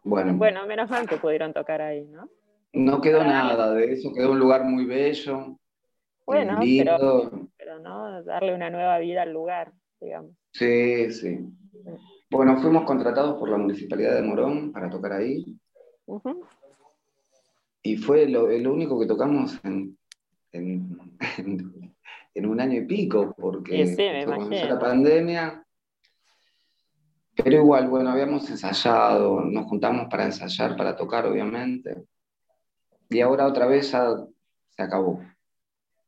Bueno. 0.04 0.34
Bueno, 0.34 0.66
menos 0.66 0.90
mal 0.90 1.08
que 1.08 1.18
pudieron 1.18 1.54
tocar 1.54 1.80
ahí, 1.80 2.08
¿no? 2.08 2.28
No 2.74 3.02
quedó 3.02 3.24
nada 3.24 3.72
de 3.72 3.94
eso, 3.94 4.12
quedó 4.16 4.32
un 4.32 4.40
lugar 4.40 4.64
muy 4.64 4.86
bello. 4.86 5.60
Bueno, 6.26 6.58
pero, 6.60 7.50
pero, 7.56 7.78
no, 7.78 8.24
darle 8.24 8.56
una 8.56 8.72
nueva 8.72 8.98
vida 8.98 9.22
al 9.22 9.32
lugar, 9.32 9.74
digamos. 10.00 10.32
Sí, 10.54 11.12
sí. 11.12 11.38
Mm. 11.38 11.98
Bueno, 12.32 12.58
fuimos 12.58 12.84
contratados 12.86 13.38
por 13.38 13.48
la 13.48 13.58
Municipalidad 13.58 14.16
de 14.16 14.24
Morón 14.24 14.72
para 14.72 14.90
tocar 14.90 15.14
ahí. 15.14 15.46
Y 17.84 17.98
fue 17.98 18.28
lo, 18.28 18.46
único 18.46 19.00
que 19.00 19.06
tocamos 19.06 19.60
en, 19.64 20.00
en, 22.34 22.46
un 22.46 22.60
año 22.60 22.82
y 22.82 22.86
pico, 22.86 23.34
porque 23.38 23.88
sí, 23.88 23.96
me 23.98 24.26
comenzó 24.26 24.68
la 24.68 24.80
pandemia. 24.80 25.66
Pero 27.36 27.56
igual, 27.58 27.88
bueno, 27.88 28.10
habíamos 28.10 28.50
ensayado, 28.50 29.42
nos 29.42 29.66
juntamos 29.66 30.08
para 30.10 30.26
ensayar, 30.26 30.76
para 30.76 30.96
tocar, 30.96 31.26
obviamente. 31.26 32.04
Y 33.10 33.22
ahora 33.22 33.48
otra 33.48 33.66
vez 33.66 33.92
ya 33.92 34.16
se 34.70 34.82
acabó, 34.82 35.22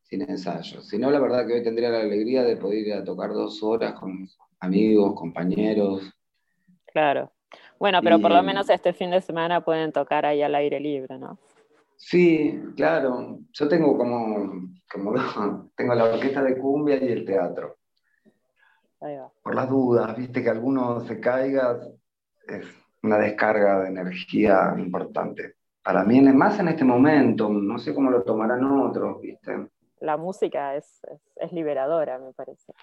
sin 0.03 0.29
ensayo. 0.29 0.81
Si 0.81 0.97
no, 0.97 1.09
la 1.11 1.19
verdad 1.19 1.47
que 1.47 1.53
hoy 1.53 1.63
tendría 1.63 1.89
la 1.89 2.01
alegría 2.01 2.43
de 2.43 2.57
poder 2.57 2.87
ir 2.87 2.93
a 2.93 3.03
tocar 3.03 3.31
dos 3.31 3.63
horas 3.63 3.93
con 3.93 4.27
amigos, 4.59 5.13
compañeros. 5.15 6.13
Claro. 6.85 7.31
Bueno, 7.79 8.01
pero 8.01 8.19
por 8.19 8.31
lo 8.31 8.41
menos 8.43 8.69
este 8.69 8.93
fin 8.93 9.11
de 9.11 9.21
semana 9.21 9.61
pueden 9.61 9.91
tocar 9.91 10.25
ahí 10.25 10.41
al 10.41 10.55
aire 10.55 10.79
libre, 10.79 11.17
¿no? 11.17 11.37
Sí, 12.05 12.61
claro. 12.75 13.39
Yo 13.51 13.67
tengo 13.67 13.97
como, 13.97 14.69
como 14.91 15.13
tengo 15.75 15.95
la 15.95 16.05
orquesta 16.05 16.43
de 16.43 16.57
cumbia 16.57 16.97
y 17.03 17.11
el 17.11 17.25
teatro. 17.25 17.77
Ahí 19.01 19.17
va. 19.17 19.31
Por 19.41 19.55
las 19.55 19.69
dudas, 19.69 20.15
viste 20.15 20.43
que 20.43 20.49
alguno 20.49 21.01
se 21.01 21.19
caiga, 21.19 21.79
es 22.47 22.65
una 23.01 23.17
descarga 23.17 23.81
de 23.81 23.89
energía 23.89 24.73
importante 24.77 25.55
para 25.83 26.05
mí, 26.05 26.21
más 26.21 26.59
en 26.59 26.69
este 26.69 26.85
momento, 26.85 27.49
no 27.49 27.77
sé 27.77 27.93
cómo 27.93 28.09
lo 28.09 28.23
tomarán 28.23 28.63
otros, 28.63 29.21
¿viste? 29.21 29.67
La 29.99 30.17
música 30.17 30.75
es, 30.75 31.01
es, 31.35 31.51
liberadora, 31.51 32.17
me 32.19 32.31
parece. 32.31 32.73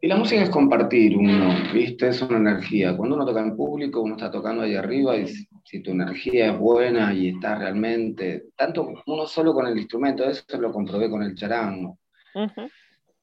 Y 0.00 0.06
la 0.08 0.16
música 0.16 0.42
es 0.42 0.50
compartir 0.50 1.16
uno, 1.16 1.50
¿viste? 1.72 2.08
Es 2.08 2.22
una 2.22 2.38
energía. 2.38 2.96
Cuando 2.96 3.16
uno 3.16 3.26
toca 3.26 3.40
en 3.40 3.56
público, 3.56 4.00
uno 4.00 4.14
está 4.14 4.30
tocando 4.30 4.62
ahí 4.62 4.76
arriba 4.76 5.16
y 5.16 5.48
si 5.66 5.82
tu 5.82 5.90
energía 5.90 6.52
es 6.52 6.58
buena 6.58 7.12
y 7.12 7.30
está 7.30 7.56
realmente, 7.56 8.50
tanto 8.54 8.88
uno 9.04 9.26
solo 9.26 9.52
con 9.52 9.66
el 9.66 9.76
instrumento, 9.76 10.22
eso 10.22 10.44
lo 10.60 10.72
comprobé 10.72 11.10
con 11.10 11.24
el 11.24 11.34
charango. 11.34 11.98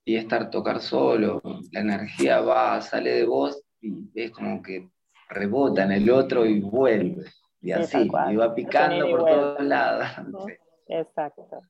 Y 0.04 0.18
estar 0.18 0.50
tocar 0.50 0.82
solo, 0.82 1.42
la 1.72 1.80
energía 1.80 2.42
va, 2.42 2.82
sale 2.82 3.12
de 3.12 3.26
vos 3.26 3.64
y 3.80 4.10
es 4.14 4.32
como 4.32 4.62
que 4.62 4.90
rebota 5.30 5.84
en 5.84 5.94
el 5.94 6.10
otro 6.10 6.46
y 6.46 6.60
vuelve. 6.60 7.24
Y 7.62 7.72
así, 7.72 8.12
iba 8.32 8.54
picando 8.54 9.10
por 9.10 9.26
todos 9.26 9.64
lados. 9.64 10.06
Exacto. 10.90 11.62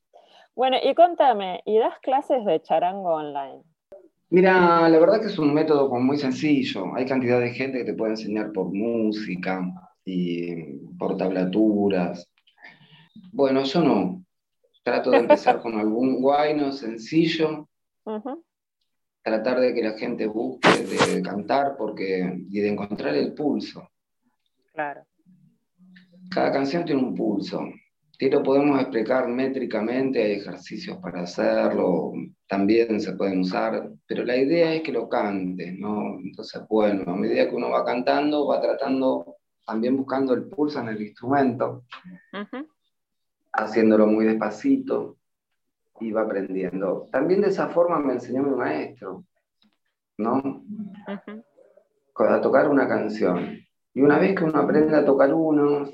Bueno, 0.56 0.78
y 0.82 0.96
contame, 0.96 1.62
¿y 1.66 1.78
das 1.78 2.00
clases 2.02 2.44
de 2.46 2.60
charango 2.64 3.14
online? 3.14 3.62
Mira, 4.32 4.90
la 4.90 4.98
verdad 4.98 5.22
que 5.22 5.28
es 5.28 5.38
un 5.38 5.54
método 5.54 5.88
muy 6.00 6.18
sencillo. 6.18 6.96
Hay 6.96 7.06
cantidad 7.06 7.40
de 7.40 7.52
gente 7.52 7.78
que 7.78 7.86
te 7.86 7.94
puede 7.94 8.14
enseñar 8.14 8.52
por 8.52 8.74
música 8.74 9.62
y 10.06 10.78
por 10.98 11.18
tablaturas. 11.18 12.30
Bueno, 13.32 13.64
yo 13.64 13.82
no. 13.82 14.26
Trato 14.84 15.12
de 15.12 15.18
empezar 15.18 15.62
con 15.62 15.80
algún 15.80 16.22
guayno 16.22 16.72
sencillo. 16.72 17.70
Tratar 19.22 19.60
de 19.62 19.74
que 19.74 19.84
la 19.84 19.98
gente 19.98 20.28
busque 20.28 20.70
de 20.70 21.22
cantar 21.22 21.76
porque, 21.78 22.46
y 22.50 22.60
de 22.60 22.70
encontrar 22.70 23.16
el 23.16 23.34
pulso. 23.34 23.90
Claro. 24.74 25.06
Cada 26.30 26.52
canción 26.52 26.84
tiene 26.84 27.02
un 27.02 27.16
pulso. 27.16 27.62
Y 28.20 28.30
lo 28.30 28.44
podemos 28.44 28.80
explicar 28.80 29.28
métricamente, 29.28 30.24
hay 30.24 30.34
ejercicios 30.34 30.98
para 31.00 31.24
hacerlo, 31.24 32.14
también 32.48 33.02
se 33.02 33.14
pueden 33.14 33.40
usar, 33.40 33.90
pero 34.06 34.24
la 34.24 34.38
idea 34.38 34.74
es 34.76 34.82
que 34.82 34.92
lo 34.92 35.10
cantes, 35.10 35.78
¿no? 35.78 36.20
Entonces, 36.20 36.62
bueno, 36.70 37.12
a 37.12 37.16
medida 37.18 37.50
que 37.50 37.56
uno 37.56 37.70
va 37.70 37.84
cantando, 37.84 38.48
va 38.48 38.62
tratando, 38.62 39.33
también 39.66 39.98
buscando 39.98 40.34
el 40.34 40.46
pulso 40.46 40.80
en 40.80 40.90
el 40.90 41.02
instrumento, 41.02 41.84
haciéndolo 43.52 44.08
muy 44.08 44.26
despacito 44.26 45.18
va 46.12 46.24
aprendiendo. 46.24 47.08
También 47.12 47.42
de 47.42 47.50
esa 47.50 47.70
forma 47.70 48.00
me 48.00 48.14
enseñó 48.14 48.44
mi 48.44 48.56
maestro, 48.56 49.24
¿no? 50.18 50.64
A 52.16 52.42
tocar 52.42 52.70
una 52.70 52.88
canción. 52.88 53.60
Y 53.94 54.02
una 54.02 54.18
vez 54.18 54.36
que 54.36 54.44
uno 54.44 54.60
aprende 54.60 54.96
a 54.96 55.06
tocar 55.06 55.34
uno, 55.34 55.86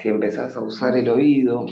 si 0.00 0.08
empezás 0.08 0.54
a 0.56 0.60
usar 0.60 0.96
el 0.96 1.08
oído, 1.08 1.66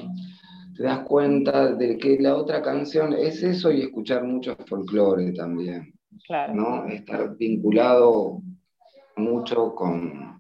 te 0.74 0.82
das 0.82 1.00
cuenta 1.00 1.72
de 1.74 1.96
que 1.98 2.18
la 2.18 2.35
otra 2.35 2.62
canción 2.62 3.12
es 3.12 3.42
eso 3.42 3.70
y 3.70 3.82
escuchar 3.82 4.24
mucho 4.24 4.56
folclore 4.66 5.32
también. 5.32 5.92
Claro. 6.26 6.54
¿no? 6.54 6.87
Estar 6.87 7.37
vinculado 7.37 8.40
mucho 9.16 9.74
con... 9.74 10.36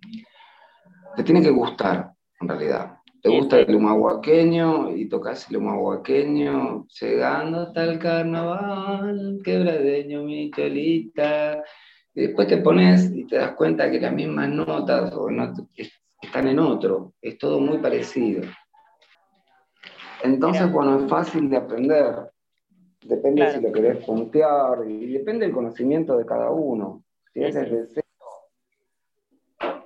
Te 1.16 1.22
tiene 1.22 1.42
que 1.42 1.50
gustar, 1.50 2.12
en 2.40 2.48
realidad. 2.48 2.98
Te 3.22 3.30
gusta 3.30 3.58
el 3.58 3.74
humahuaqueño 3.74 4.94
y 4.94 5.08
tocas 5.08 5.50
el 5.50 5.56
humahuaqueño, 5.56 6.86
llegando 7.00 7.60
hasta 7.62 7.84
el 7.84 7.98
carnaval, 7.98 9.40
quebradeño, 9.42 10.22
mi 10.22 10.50
cholita. 10.50 11.64
Y 12.14 12.20
después 12.20 12.48
te 12.48 12.58
pones 12.58 13.10
y 13.14 13.26
te 13.26 13.36
das 13.36 13.52
cuenta 13.52 13.90
que 13.90 14.00
las 14.00 14.12
mismas 14.12 14.50
notas 14.50 15.12
o 15.14 15.30
no, 15.30 15.54
están 16.20 16.48
en 16.48 16.58
otro, 16.58 17.14
es 17.20 17.38
todo 17.38 17.60
muy 17.60 17.78
parecido. 17.78 18.42
Entonces, 20.22 20.70
bueno, 20.70 21.00
es 21.00 21.10
fácil 21.10 21.48
de 21.48 21.56
aprender. 21.56 22.30
Depende 23.04 23.52
si 23.52 23.60
lo 23.60 23.72
querés 23.72 24.04
puntear 24.04 24.88
y 24.88 25.12
depende 25.12 25.46
del 25.46 25.54
conocimiento 25.54 26.16
de 26.16 26.26
cada 26.26 26.50
uno. 26.50 27.04
Si 27.32 27.42
es 27.42 27.54
desde 27.54 28.05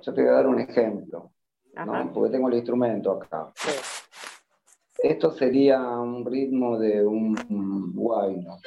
yo 0.01 0.13
te 0.13 0.21
voy 0.21 0.29
a 0.29 0.33
dar 0.33 0.47
un 0.47 0.59
ejemplo, 0.59 1.31
porque 2.13 2.31
tengo 2.31 2.49
el 2.49 2.55
instrumento 2.55 3.11
acá. 3.13 3.51
Esto 4.97 5.31
sería 5.31 5.81
un 5.81 6.25
ritmo 6.25 6.77
de 6.77 7.05
un 7.05 7.93
guayno. 7.93 8.57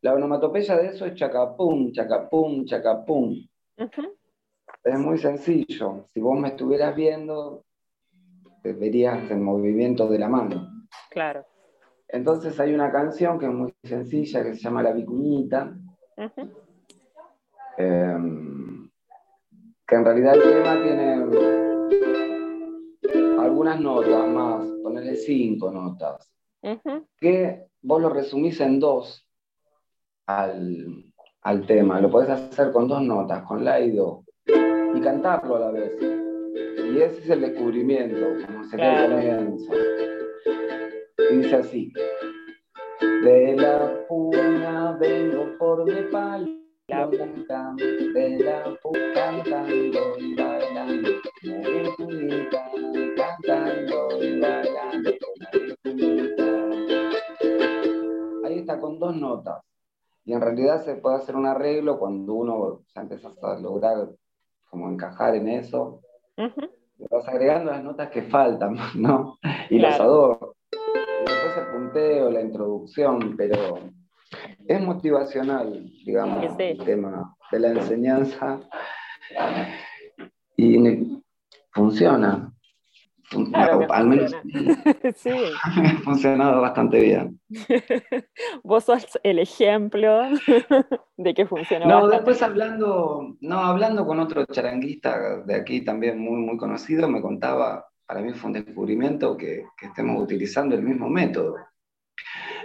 La 0.00 0.14
onomatopeya 0.14 0.76
de 0.76 0.86
eso 0.88 1.04
es 1.04 1.14
chacapum, 1.14 1.92
chacapum, 1.92 2.64
chacapum. 2.64 3.34
Es 4.84 4.98
muy 4.98 5.18
sencillo. 5.18 6.08
Si 6.14 6.20
vos 6.20 6.38
me 6.38 6.48
estuvieras 6.48 6.94
viendo, 6.96 7.64
te 8.62 8.72
verías 8.72 9.30
el 9.30 9.40
movimiento 9.40 10.08
de 10.08 10.18
la 10.18 10.28
mano. 10.28 10.86
Claro. 11.10 11.44
Entonces 12.08 12.58
hay 12.58 12.74
una 12.74 12.90
canción 12.90 13.38
que 13.38 13.46
es 13.46 13.52
muy 13.52 13.74
sencilla 13.84 14.42
que 14.42 14.54
se 14.54 14.60
llama 14.60 14.82
La 14.82 14.92
Vicuñita. 14.92 15.74
Em, 17.76 18.90
que 19.86 19.94
en 19.94 20.04
realidad 20.04 20.34
el 20.34 20.42
tema 20.42 20.82
tiene 20.82 21.12
algunas 23.38 23.80
notas 23.80 24.28
más, 24.28 24.66
ponerle 24.82 25.14
cinco 25.14 25.70
notas, 25.70 26.30
que 27.20 27.66
vos 27.82 28.02
lo 28.02 28.08
resumís 28.08 28.60
en 28.60 28.80
dos, 28.80 29.24
al, 30.26 31.66
tema. 31.66 32.00
Lo 32.00 32.10
puedes 32.10 32.28
hacer 32.28 32.72
con 32.72 32.88
dos 32.88 33.02
notas, 33.02 33.44
con 33.44 33.64
la 33.64 33.80
y 33.80 33.92
do, 33.92 34.24
y 34.46 35.00
cantarlo 35.00 35.56
a 35.56 35.60
la 35.60 35.70
vez. 35.70 35.92
Y 36.00 37.00
ese 37.00 37.20
es 37.20 37.30
el 37.30 37.40
descubrimiento, 37.42 38.26
como 38.46 38.64
sería 38.64 39.04
el 39.04 39.12
comienzo. 39.12 39.72
Dice 41.30 41.56
así. 41.56 41.92
De 43.00 43.56
la 43.56 44.06
puña 44.08 44.92
vengo 44.92 45.46
por 45.58 45.84
mi 45.84 46.02
palo, 46.10 46.46
de 46.86 46.94
la 48.38 48.64
pu- 48.80 49.14
cantando 49.14 50.18
y 50.18 50.34
bailando, 50.34 51.10
la 51.42 51.58
virgulita, 51.58 52.70
cantando 53.16 54.24
y 54.24 54.40
bailando. 54.40 55.10
Ahí 58.44 58.58
está 58.58 58.80
con 58.80 58.98
dos 58.98 59.14
notas. 59.16 59.62
Y 60.24 60.32
en 60.32 60.40
realidad 60.40 60.84
se 60.84 60.94
puede 60.96 61.16
hacer 61.16 61.36
un 61.36 61.46
arreglo 61.46 61.98
cuando 61.98 62.32
uno 62.34 62.82
ya 62.94 63.02
empieza 63.02 63.30
a 63.42 63.58
lograr 63.58 64.08
como 64.70 64.90
encajar 64.90 65.34
en 65.36 65.48
eso. 65.48 66.00
Le 66.36 67.06
vas 67.10 67.26
agregando 67.28 67.70
las 67.70 67.82
notas 67.84 68.10
que 68.10 68.22
faltan, 68.22 68.76
¿no? 68.96 69.38
Y 69.70 69.78
Claro. 69.78 70.04
adornos. 70.04 70.50
Después 71.26 71.56
el 71.56 71.66
punteo, 71.72 72.30
la 72.30 72.40
introducción, 72.42 73.34
pero 73.36 73.78
es 74.66 74.80
motivacional, 74.80 75.90
digamos, 76.04 76.42
Sí, 76.42 76.48
sí. 76.56 76.62
el 76.64 76.84
tema 76.84 77.34
de 77.50 77.60
la 77.60 77.68
enseñanza. 77.68 78.60
Y 80.56 81.22
funciona. 81.72 82.52
Claro 83.52 83.86
al 83.92 84.06
menos 84.06 84.34
Sí, 85.16 85.30
ha 85.62 85.98
funcionado 86.04 86.62
bastante 86.62 86.98
bien. 86.98 87.38
vos 88.62 88.84
sos 88.84 89.18
el 89.22 89.38
ejemplo 89.38 90.30
de 91.18 91.34
que 91.34 91.44
funciona 91.46 91.84
No, 91.84 91.94
bastante. 91.96 92.16
después 92.16 92.42
hablando, 92.42 93.36
no, 93.42 93.58
hablando 93.58 94.06
con 94.06 94.18
otro 94.18 94.46
charanguista 94.46 95.42
de 95.44 95.54
aquí 95.56 95.82
también 95.84 96.18
muy, 96.18 96.40
muy 96.40 96.56
conocido, 96.56 97.06
me 97.06 97.20
contaba, 97.20 97.84
para 98.08 98.22
mí 98.22 98.32
fue 98.32 98.48
un 98.48 98.54
descubrimiento 98.54 99.36
que, 99.36 99.66
que 99.76 99.86
estemos 99.86 100.22
utilizando 100.22 100.74
el 100.74 100.82
mismo 100.82 101.10
método. 101.10 101.56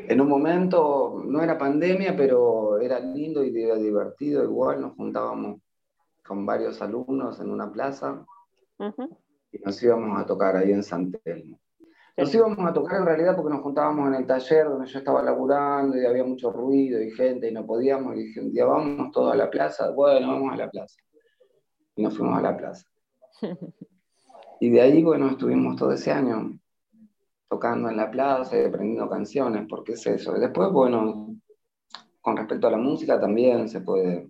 En 0.08 0.21
un 0.21 0.29
momento 0.29 1.21
no 1.25 1.43
era 1.43 1.58
pandemia, 1.58 2.15
pero 2.15 2.79
era 2.79 2.97
lindo 2.97 3.43
y 3.43 3.62
era 3.62 3.75
divertido, 3.75 4.45
igual 4.45 4.79
nos 4.79 4.95
juntábamos 4.95 5.60
con 6.25 6.45
varios 6.45 6.82
alumnos 6.82 7.41
en 7.41 7.51
una 7.51 7.69
plaza 7.69 8.25
Ujú. 8.79 9.17
y 9.51 9.60
nos 9.60 9.84
íbamos 9.84 10.17
a 10.17 10.25
tocar 10.25 10.56
ahí 10.56 10.71
en 10.71 10.82
San 10.82 11.12
Telmo. 11.12 11.60
Nos 12.15 12.33
íbamos 12.33 12.65
a 12.65 12.71
tocar 12.71 13.02
en 13.02 13.06
realidad 13.06 13.35
porque 13.35 13.54
nos 13.54 13.63
juntábamos 13.63 14.08
en 14.08 14.15
el 14.15 14.25
taller 14.25 14.69
donde 14.69 14.87
yo 14.87 15.00
estaba 15.00 15.21
laburando 15.21 15.98
y 15.98 16.06
había 16.06 16.23
mucho 16.23 16.52
ruido 16.54 17.02
y 17.02 17.12
gente 17.12 17.50
y 17.50 17.52
no 17.52 17.65
podíamos. 17.65 18.15
Y 18.15 18.27
dije, 18.27 18.39
un 18.39 18.54
día 18.54 18.65
vamos 18.65 19.12
todos 19.12 19.33
a 19.33 19.35
la 19.35 19.50
plaza. 19.50 19.89
Bueno, 19.91 20.27
vamos 20.27 20.54
a 20.54 20.56
la 20.56 20.69
plaza. 20.69 20.96
Y 21.98 22.04
nos 22.04 22.15
fuimos 22.15 22.39
a 22.39 22.41
la 22.41 22.56
plaza. 22.56 22.87
Y 24.63 24.69
de 24.69 24.79
ahí, 24.79 25.03
bueno, 25.03 25.27
estuvimos 25.29 25.75
todo 25.75 25.91
ese 25.91 26.09
año 26.09 26.57
tocando 27.49 27.89
en 27.89 27.97
la 27.97 28.09
plaza 28.09 28.57
y 28.57 28.63
aprendiendo 28.63 29.09
canciones, 29.09 29.65
porque 29.67 29.91
es 29.91 30.07
eso. 30.07 30.37
Y 30.37 30.39
después, 30.39 30.71
bueno, 30.71 31.35
con 32.21 32.37
respecto 32.37 32.67
a 32.67 32.71
la 32.71 32.77
música 32.77 33.19
también 33.19 33.67
se 33.67 33.81
puede. 33.81 34.29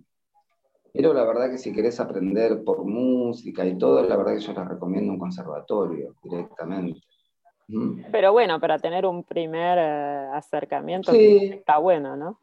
Pero 0.92 1.14
la 1.14 1.22
verdad 1.22 1.50
que 1.50 1.58
si 1.58 1.72
querés 1.72 2.00
aprender 2.00 2.64
por 2.64 2.84
música 2.84 3.64
y 3.64 3.78
todo, 3.78 4.02
la 4.02 4.16
verdad 4.16 4.34
que 4.34 4.40
yo 4.40 4.52
les 4.52 4.68
recomiendo 4.68 5.12
un 5.12 5.20
conservatorio 5.20 6.16
directamente. 6.24 7.00
Pero 8.10 8.32
bueno, 8.32 8.58
para 8.58 8.80
tener 8.80 9.06
un 9.06 9.22
primer 9.22 9.78
eh, 9.78 10.30
acercamiento 10.32 11.12
Sí. 11.12 11.52
está 11.52 11.78
bueno, 11.78 12.16
¿no? 12.16 12.40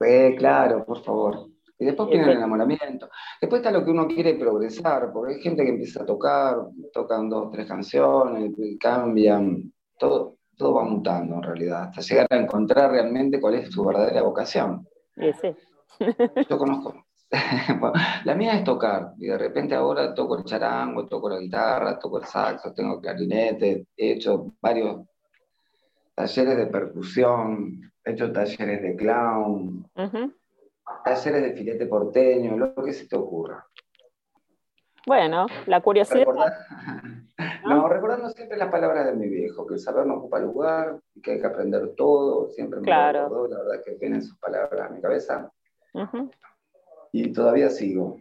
Eh, 0.00 0.34
claro, 0.36 0.84
por 0.84 1.02
favor. 1.02 1.48
Y 1.78 1.86
después 1.86 2.08
viene 2.08 2.24
el 2.24 2.38
enamoramiento. 2.38 3.08
Después 3.40 3.60
está 3.60 3.70
lo 3.72 3.84
que 3.84 3.90
uno 3.90 4.06
quiere 4.06 4.34
progresar, 4.34 5.10
porque 5.12 5.34
hay 5.34 5.40
gente 5.40 5.64
que 5.64 5.70
empieza 5.70 6.02
a 6.02 6.06
tocar, 6.06 6.56
tocan 6.92 7.28
dos, 7.28 7.50
tres 7.50 7.66
canciones, 7.66 8.52
cambian, 8.78 9.72
todo, 9.98 10.36
todo 10.56 10.74
va 10.74 10.84
mutando 10.84 11.36
en 11.36 11.42
realidad, 11.42 11.84
hasta 11.84 12.00
llegar 12.00 12.26
a 12.30 12.36
encontrar 12.36 12.92
realmente 12.92 13.40
cuál 13.40 13.54
es 13.54 13.70
tu 13.70 13.84
verdadera 13.84 14.22
vocación. 14.22 14.86
Y 15.16 15.32
sí. 15.32 15.54
Yo 16.48 16.58
conozco. 16.58 16.94
Bueno, 17.80 17.94
la 18.24 18.34
mía 18.36 18.52
es 18.52 18.62
tocar, 18.62 19.14
y 19.18 19.26
de 19.26 19.36
repente 19.36 19.74
ahora 19.74 20.14
toco 20.14 20.38
el 20.38 20.44
charango, 20.44 21.06
toco 21.06 21.28
la 21.28 21.40
guitarra, 21.40 21.98
toco 21.98 22.18
el 22.18 22.24
saxo, 22.26 22.72
tengo 22.72 23.00
clarinete, 23.00 23.88
he 23.96 24.12
hecho 24.12 24.52
varios 24.60 25.00
talleres 26.14 26.56
de 26.56 26.66
percusión, 26.66 27.92
he 28.04 28.12
hecho 28.12 28.30
talleres 28.30 28.82
de 28.82 28.94
clown, 28.94 29.84
Ujú. 29.96 30.32
Talleres 31.04 31.42
de 31.42 31.52
filete 31.54 31.86
porteño, 31.86 32.56
lo 32.56 32.74
que 32.74 32.92
se 32.92 33.06
te 33.06 33.16
ocurra. 33.16 33.66
Bueno, 35.06 35.46
la 35.66 35.80
curiosidad. 35.80 36.20
Recordar- 36.26 36.54
No, 37.66 37.88
recordando 37.88 38.28
siempre 38.30 38.56
las 38.58 38.70
palabras 38.70 39.06
de 39.06 39.14
mi 39.14 39.26
viejo, 39.28 39.66
que 39.66 39.74
el 39.74 39.80
saber 39.80 40.06
no 40.06 40.16
ocupa 40.16 40.38
lugar, 40.38 41.00
que 41.22 41.32
hay 41.32 41.40
que 41.40 41.46
aprender 41.46 41.94
todo, 41.96 42.48
siempre 42.50 42.78
me 42.80 42.84
Claro. 42.86 43.22
recordó, 43.24 43.48
la 43.48 43.58
verdad 43.64 43.82
que 43.84 43.94
vienen 43.96 44.22
sus 44.22 44.38
palabras 44.38 44.88
a 44.90 44.92
mi 44.92 45.00
cabeza, 45.00 45.50
y 47.12 47.32
todavía 47.32 47.70
sigo. 47.70 48.18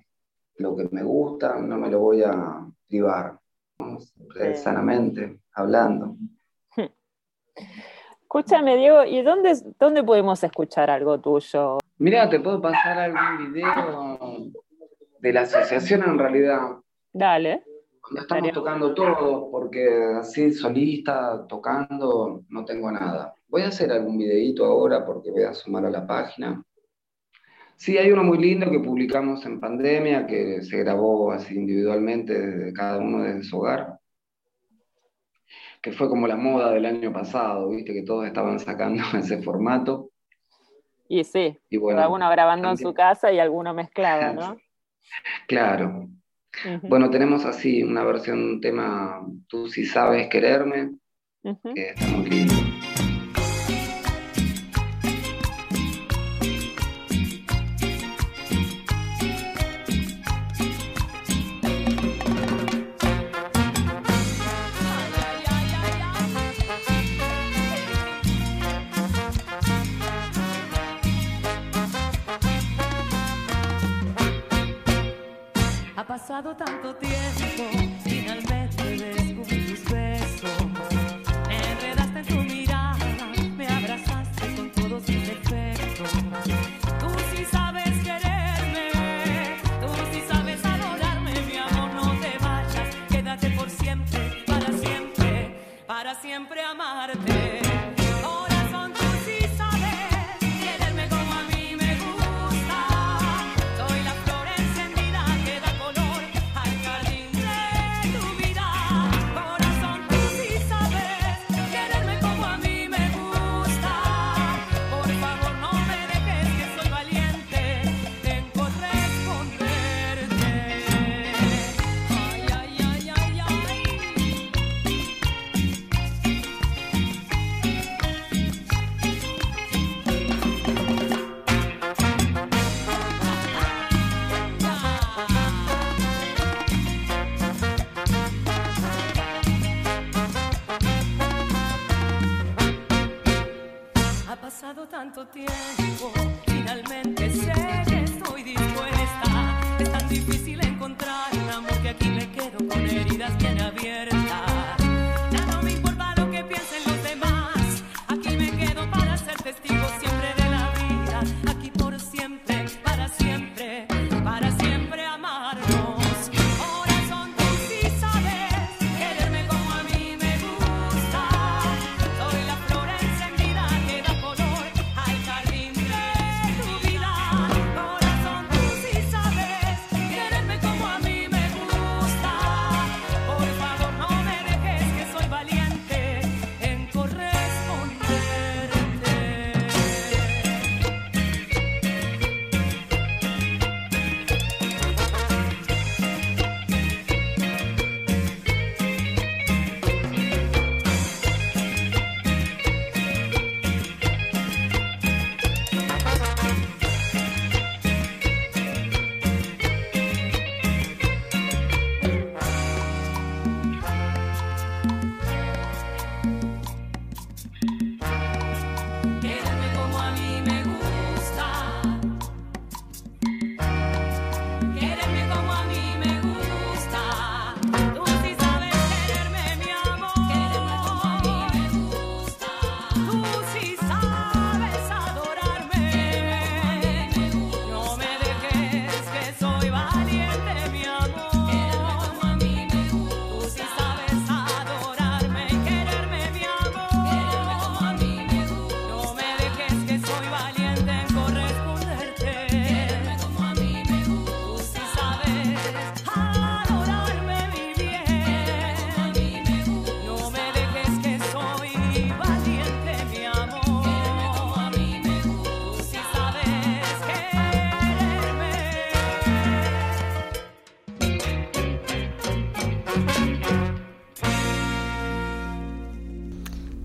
Lo 0.57 0.75
que 0.75 0.87
me 0.91 1.03
gusta 1.03 1.57
no 1.59 1.77
me 1.77 1.89
lo 1.89 1.99
voy 1.99 2.23
a 2.23 2.65
privar, 2.87 3.37
¿no? 3.79 3.99
Siempre 3.99 4.55
Sí. 4.55 4.63
sanamente, 4.63 5.39
hablando. 5.53 6.15
Escúchame, 8.21 8.77
Diego, 8.77 9.03
¿y 9.03 9.21
dónde, 9.21 9.53
dónde 9.79 10.03
podemos 10.03 10.43
escuchar 10.43 10.89
algo 10.89 11.19
tuyo? 11.19 11.77
Mira, 11.97 12.29
te 12.29 12.39
puedo 12.39 12.61
pasar 12.61 12.99
algún 12.99 13.53
video 13.53 14.51
de 15.19 15.33
la 15.33 15.41
asociación 15.41 16.03
en 16.03 16.17
realidad, 16.17 16.83
Dale. 17.13 17.63
Cuando 18.01 18.21
estamos 18.21 18.51
tocando 18.51 18.93
todos, 18.95 19.49
porque 19.51 19.87
así 20.17 20.51
solista, 20.51 21.45
tocando, 21.47 22.43
no 22.49 22.65
tengo 22.65 22.91
nada. 22.91 23.33
Voy 23.47 23.61
a 23.61 23.67
hacer 23.67 23.91
algún 23.91 24.17
videíto 24.17 24.65
ahora 24.65 25.05
porque 25.05 25.29
voy 25.29 25.43
a 25.43 25.53
sumar 25.53 25.85
a 25.85 25.91
la 25.91 26.05
página. 26.05 26.61
Sí, 27.77 27.97
hay 27.97 28.11
uno 28.11 28.23
muy 28.23 28.39
lindo 28.39 28.69
que 28.69 28.79
publicamos 28.79 29.45
en 29.45 29.59
pandemia, 29.59 30.25
que 30.25 30.63
se 30.63 30.77
grabó 30.79 31.31
así 31.31 31.55
individualmente 31.55 32.33
desde 32.33 32.73
cada 32.73 32.97
uno 32.97 33.23
desde 33.23 33.43
su 33.43 33.59
hogar, 33.59 33.99
que 35.81 35.91
fue 35.91 36.09
como 36.09 36.27
la 36.27 36.35
moda 36.35 36.71
del 36.71 36.85
año 36.85 37.13
pasado, 37.13 37.69
viste 37.69 37.93
que 37.93 38.03
todos 38.03 38.25
estaban 38.25 38.59
sacando 38.59 39.03
ese 39.17 39.41
formato. 39.41 40.02
Y 41.13 41.23
sí, 41.25 41.59
Y 41.69 41.77
bueno, 41.77 42.01
alguno 42.01 42.27
grabando 42.31 42.71
en 42.71 42.77
su 42.77 42.91
casa 42.91 43.31
y 43.31 43.37
alguno 43.37 43.71
mezclado, 43.71 44.33
¿no? 44.33 44.57
Claro. 45.47 46.09
Bueno, 46.81 47.11
tenemos 47.11 47.45
así 47.45 47.83
una 47.83 48.03
versión, 48.03 48.43
un 48.43 48.61
tema, 48.61 49.23
Tú 49.47 49.67
si 49.67 49.85
sabes 49.85 50.27
quererme, 50.27 50.95
que 51.75 51.89
está 51.89 52.07
muy 52.07 52.29
lindo. 52.31 52.62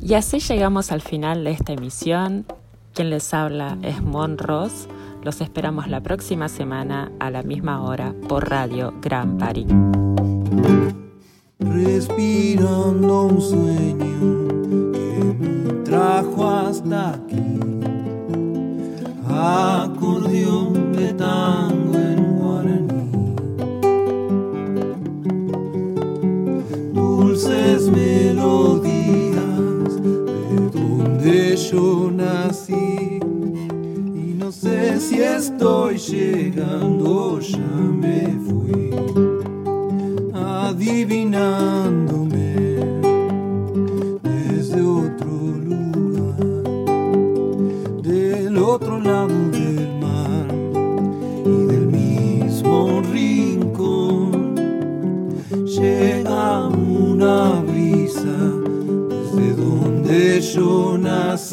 Y 0.01 0.15
así 0.15 0.39
llegamos 0.41 0.93
al 0.93 1.01
final 1.01 1.45
de 1.45 1.51
esta 1.51 1.73
emisión. 1.73 2.47
Quien 2.95 3.11
les 3.11 3.35
habla 3.35 3.79
es 3.83 4.03
Mon 4.03 4.39
Ross. 4.39 4.89
Los 5.23 5.41
esperamos 5.41 5.89
la 5.89 6.01
próxima 6.01 6.49
semana 6.49 7.11
a 7.19 7.31
la 7.31 7.43
misma 7.43 7.83
hora 7.83 8.15
por 8.29 8.49
Radio 8.49 8.95
Gran 9.03 9.37
París. 9.39 9.67
Respirando 11.59 13.25
un 13.25 13.41
sueño 13.41 14.93
que 14.93 15.37
me 15.39 15.73
trajo 15.85 16.49
hasta 16.49 17.15
aquí. 17.15 17.61
Acordeón 19.29 20.93
de 20.93 21.13
yo 31.71 32.11
nací 32.11 33.21
y 33.23 34.35
no 34.39 34.51
sé 34.51 34.99
si 35.01 35.21
estoy 35.21 35.99
llegando, 35.99 37.39
ya 37.41 37.59
me 37.59 38.39
fui 38.47 38.91
adivinándome 40.35 42.55
desde 44.23 44.81
otro 44.81 45.29
lugar, 45.67 46.39
del 48.03 48.57
otro 48.57 48.99
lado 49.01 49.51
del 49.51 49.91
mar 50.01 50.47
y 51.45 51.67
del 51.67 51.87
mismo 51.87 53.03
rincón. 53.13 54.55
Llega 55.67 56.69
una 56.69 57.61
brisa 57.61 58.39
de 59.35 59.53
donde 59.55 60.41
yo 60.41 60.97
nací, 60.99 61.48